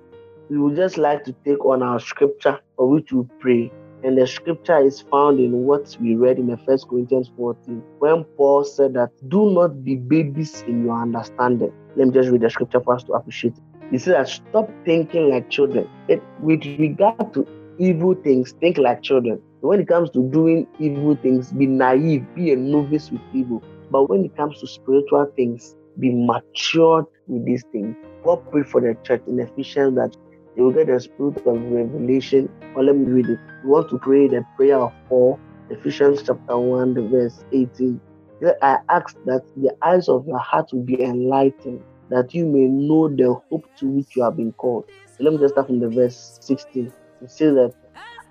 [0.50, 3.72] we would just like to take on our scripture for which we pray
[4.02, 8.24] and the scripture is found in what we read in the First Corinthians 14, when
[8.36, 11.72] Paul said that do not be babies in your understanding.
[11.96, 13.62] Let me just read the scripture for us to appreciate it.
[13.90, 15.88] He said that stop thinking like children.
[16.08, 17.46] It, with regard to
[17.78, 19.40] evil things, think like children.
[19.60, 23.64] When it comes to doing evil things, be naive, be a novice with evil.
[23.90, 27.96] But when it comes to spiritual things, be matured with these things.
[28.24, 30.14] God pray for the church in Ephesians that
[30.58, 32.50] they will get the spirit of revelation.
[32.76, 33.40] Let me read it.
[33.62, 35.40] We want to pray the prayer of Paul,
[35.70, 38.02] Ephesians chapter 1, verse 18.
[38.62, 43.08] I ask that the eyes of your heart will be enlightened, that you may know
[43.08, 44.86] the hope to which you have been called.
[45.16, 46.92] So let me just start from the verse 16.
[47.22, 47.74] It says that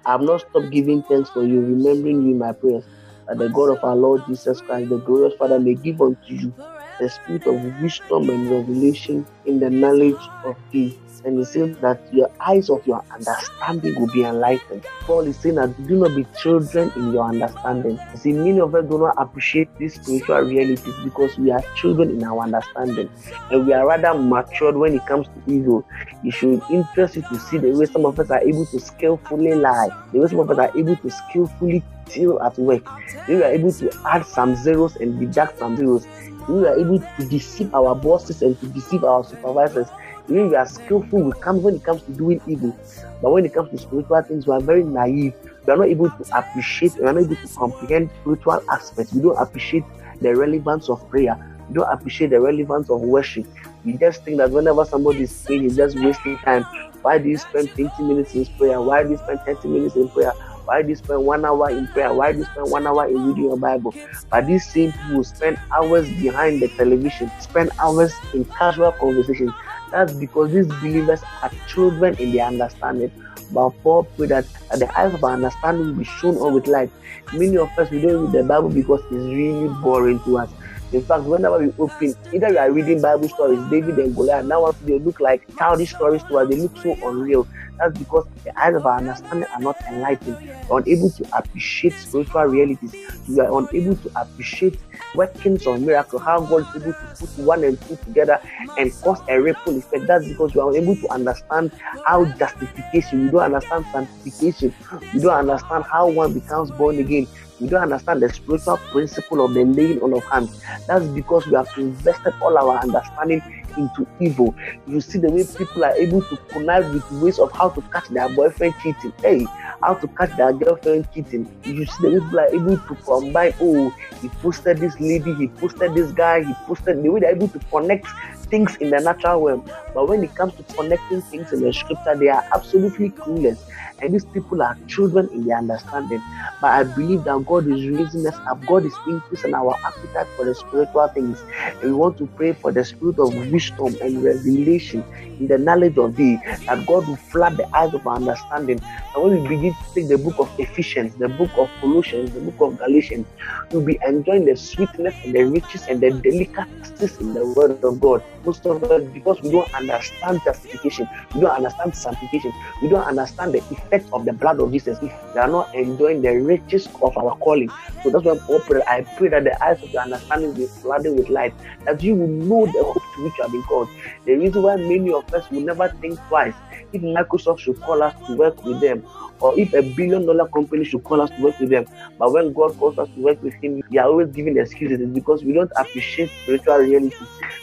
[0.05, 2.86] I have not stopped giving thanks for you, remembering you in my prayers,
[3.30, 6.55] that the God of our Lord Jesus Christ, the glorious Father, may give unto you
[6.99, 12.01] the spirit of wisdom and revelation in the knowledge of thee and he says that
[12.11, 14.85] your eyes of your understanding will be enlightened.
[15.01, 17.99] Paul is saying that do not be children in your understanding.
[18.13, 22.11] You see, many of us do not appreciate these spiritual realities because we are children
[22.11, 23.09] in our understanding
[23.51, 25.85] and we are rather matured when it comes to evil.
[26.23, 29.55] It should interest you to see the way some of us are able to skillfully
[29.55, 32.87] lie, the way some of us are able to skillfully steal at work.
[33.27, 36.05] We are able to add some zeros and deduct some zeros.
[36.47, 39.87] We are able to deceive our bosses and to deceive our supervisors
[40.27, 42.77] we are skillful, we come when it comes to doing evil.
[43.21, 45.33] But when it comes to spiritual things, we are very naive.
[45.65, 49.13] We are not able to appreciate, we are not able to comprehend spiritual aspects.
[49.13, 49.83] We don't appreciate
[50.21, 51.37] the relevance of prayer.
[51.69, 53.45] We don't appreciate the relevance of worship.
[53.85, 56.63] We just think that whenever somebody is praying, he's just wasting time.
[57.01, 58.81] Why do you spend 20 minutes in prayer?
[58.81, 60.33] Why do you spend 30 minutes in prayer?
[60.68, 62.13] Why do you spend one hour in prayer?
[62.13, 63.95] Why do you spend one hour in reading your Bible?
[64.30, 69.53] But these same people spend hours behind the television, spend hours in casual conversations,
[69.91, 73.11] that's because these believers are children in their understanding.
[73.53, 74.45] But Paul prayed that,
[74.78, 76.91] the eyes of our understanding will be shown on with light.
[77.32, 80.49] Many of us we don't read the Bible because it's really boring to us.
[80.93, 84.71] In fact, whenever we open, either we are reading Bible stories, David and Goliath, now
[84.85, 87.45] they look like childish stories to us, they look so unreal.
[87.77, 90.38] That's because the eyes of our understanding are not enlightened.
[90.69, 92.95] We're unable to appreciate spiritual realities.
[93.27, 94.79] We are unable to appreciate
[95.13, 98.39] workings of miracle, how God is able to put one and two together
[98.77, 100.07] and cause a ripple effect.
[100.07, 101.71] That's because we are unable to understand
[102.05, 104.73] how justification, we don't understand sanctification,
[105.13, 107.27] we don't understand how one becomes born again.
[107.60, 110.51] We don't understand the spiritual principle of the laying on of hands.
[110.88, 113.41] That's because we have invested all our understanding
[113.78, 114.55] into evil.
[114.88, 118.08] You see the way people are able to connive with ways of how to catch
[118.10, 119.14] their boyfriend cheating.
[119.22, 119.45] Hey,
[119.82, 121.47] how to catch their girlfriend cheating.
[121.64, 123.53] You see the way people are able to combine.
[123.62, 127.49] Oh, he posted this lady, he posted this guy, he posted the way they're able
[127.49, 128.08] to connect
[128.49, 129.70] things in the natural realm.
[129.93, 133.60] But when it comes to connecting things in the scripture, they are absolutely clueless.
[134.01, 136.21] And these people are children in their understanding.
[136.61, 138.65] But I believe that God is raising us up.
[138.67, 141.43] God is increasing our appetite for the spiritual things.
[141.81, 145.03] And we want to pray for the spirit of wisdom and revelation
[145.39, 146.37] in the knowledge of thee,
[146.67, 148.79] that God will flood the eyes of our understanding.
[149.15, 152.41] And when we begin to take the book of Ephesians, the book of Colossians, the
[152.41, 153.25] book of Galatians,
[153.71, 157.99] we'll be enjoying the sweetness and the riches and the delicacies in the word of
[157.99, 158.21] God.
[158.45, 163.53] Most of us, because we don't understand justification, we don't understand sanctification, we don't understand
[163.53, 164.99] the effect of the blood of Jesus.
[165.01, 167.69] We are not enjoying the riches of our calling.
[168.03, 171.15] So that's why I pray, I pray that the eyes of your understanding be flooded
[171.17, 171.53] with light,
[171.85, 173.89] that you will know the hope to which you have been called.
[174.25, 176.53] The reason why many of us will never think twice
[176.93, 179.03] if Microsoft should call us to work with them,
[179.39, 181.85] or if a billion dollar company should call us to work with them.
[182.17, 185.43] But when God calls us to work with Him, we are always giving excuses because
[185.43, 187.15] we don't appreciate spiritual reality.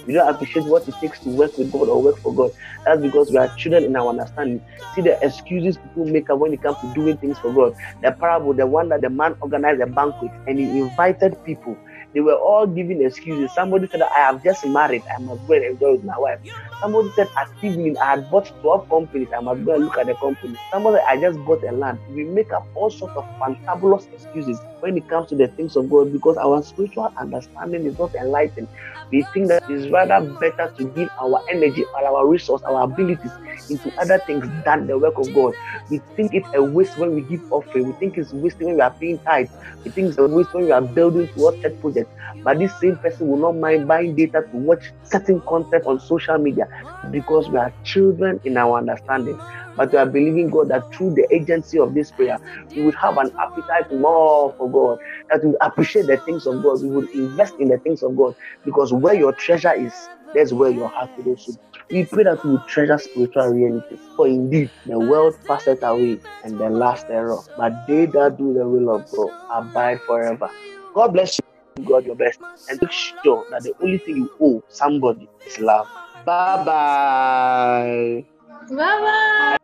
[0.06, 2.50] We don't appreciate what it takes to work with God or work for God.
[2.84, 4.62] That's because we are children in our understanding.
[4.94, 7.74] See the excuses people make up when it comes to doing things for God.
[8.02, 11.76] The parable, the one that the man organized a banquet and he invited people
[12.14, 13.54] they were all giving excuses.
[13.54, 16.38] Somebody said, I have just married, I must go and enjoy with my wife.
[16.82, 20.08] Somebody said, at evening, I had bought 12 companies, I must go and look at
[20.08, 20.58] the company.
[20.72, 22.00] Somebody said, I just bought a land.
[22.08, 25.90] We make up all sorts of fantabulous excuses when it comes to the things of
[25.90, 28.68] God because our spiritual understanding is not enlightened.
[29.14, 33.38] We think that it's rather better to give our energy our resource, our abilities
[33.68, 35.54] into other things than the work of God.
[35.88, 37.86] We think it's a waste when we give offering.
[37.86, 39.46] We think it's wasting when we are paying tithe.
[39.84, 42.10] We think it's a waste when we are building towards church projects.
[42.42, 46.38] But this same person will not mind buying data to watch certain content on social
[46.38, 46.66] media
[47.10, 49.40] because we are children in our understanding.
[49.76, 52.38] But we are believing God that through the agency of this prayer,
[52.74, 54.98] we would have an appetite more for God,
[55.30, 58.34] that we appreciate the things of God, we would invest in the things of God,
[58.64, 59.92] because where your treasure is,
[60.34, 61.52] that's where your heart will also.
[61.90, 64.00] We pray that we treasure spiritual realities.
[64.16, 68.66] For indeed, the world passeth away and the last error, but they that do the
[68.66, 70.50] will of God abide forever.
[70.94, 71.44] God bless you.
[71.84, 75.86] God your best and make sure that the only thing you owe somebody is love.
[76.24, 78.24] Bye bye.
[78.70, 79.56] Bye bye.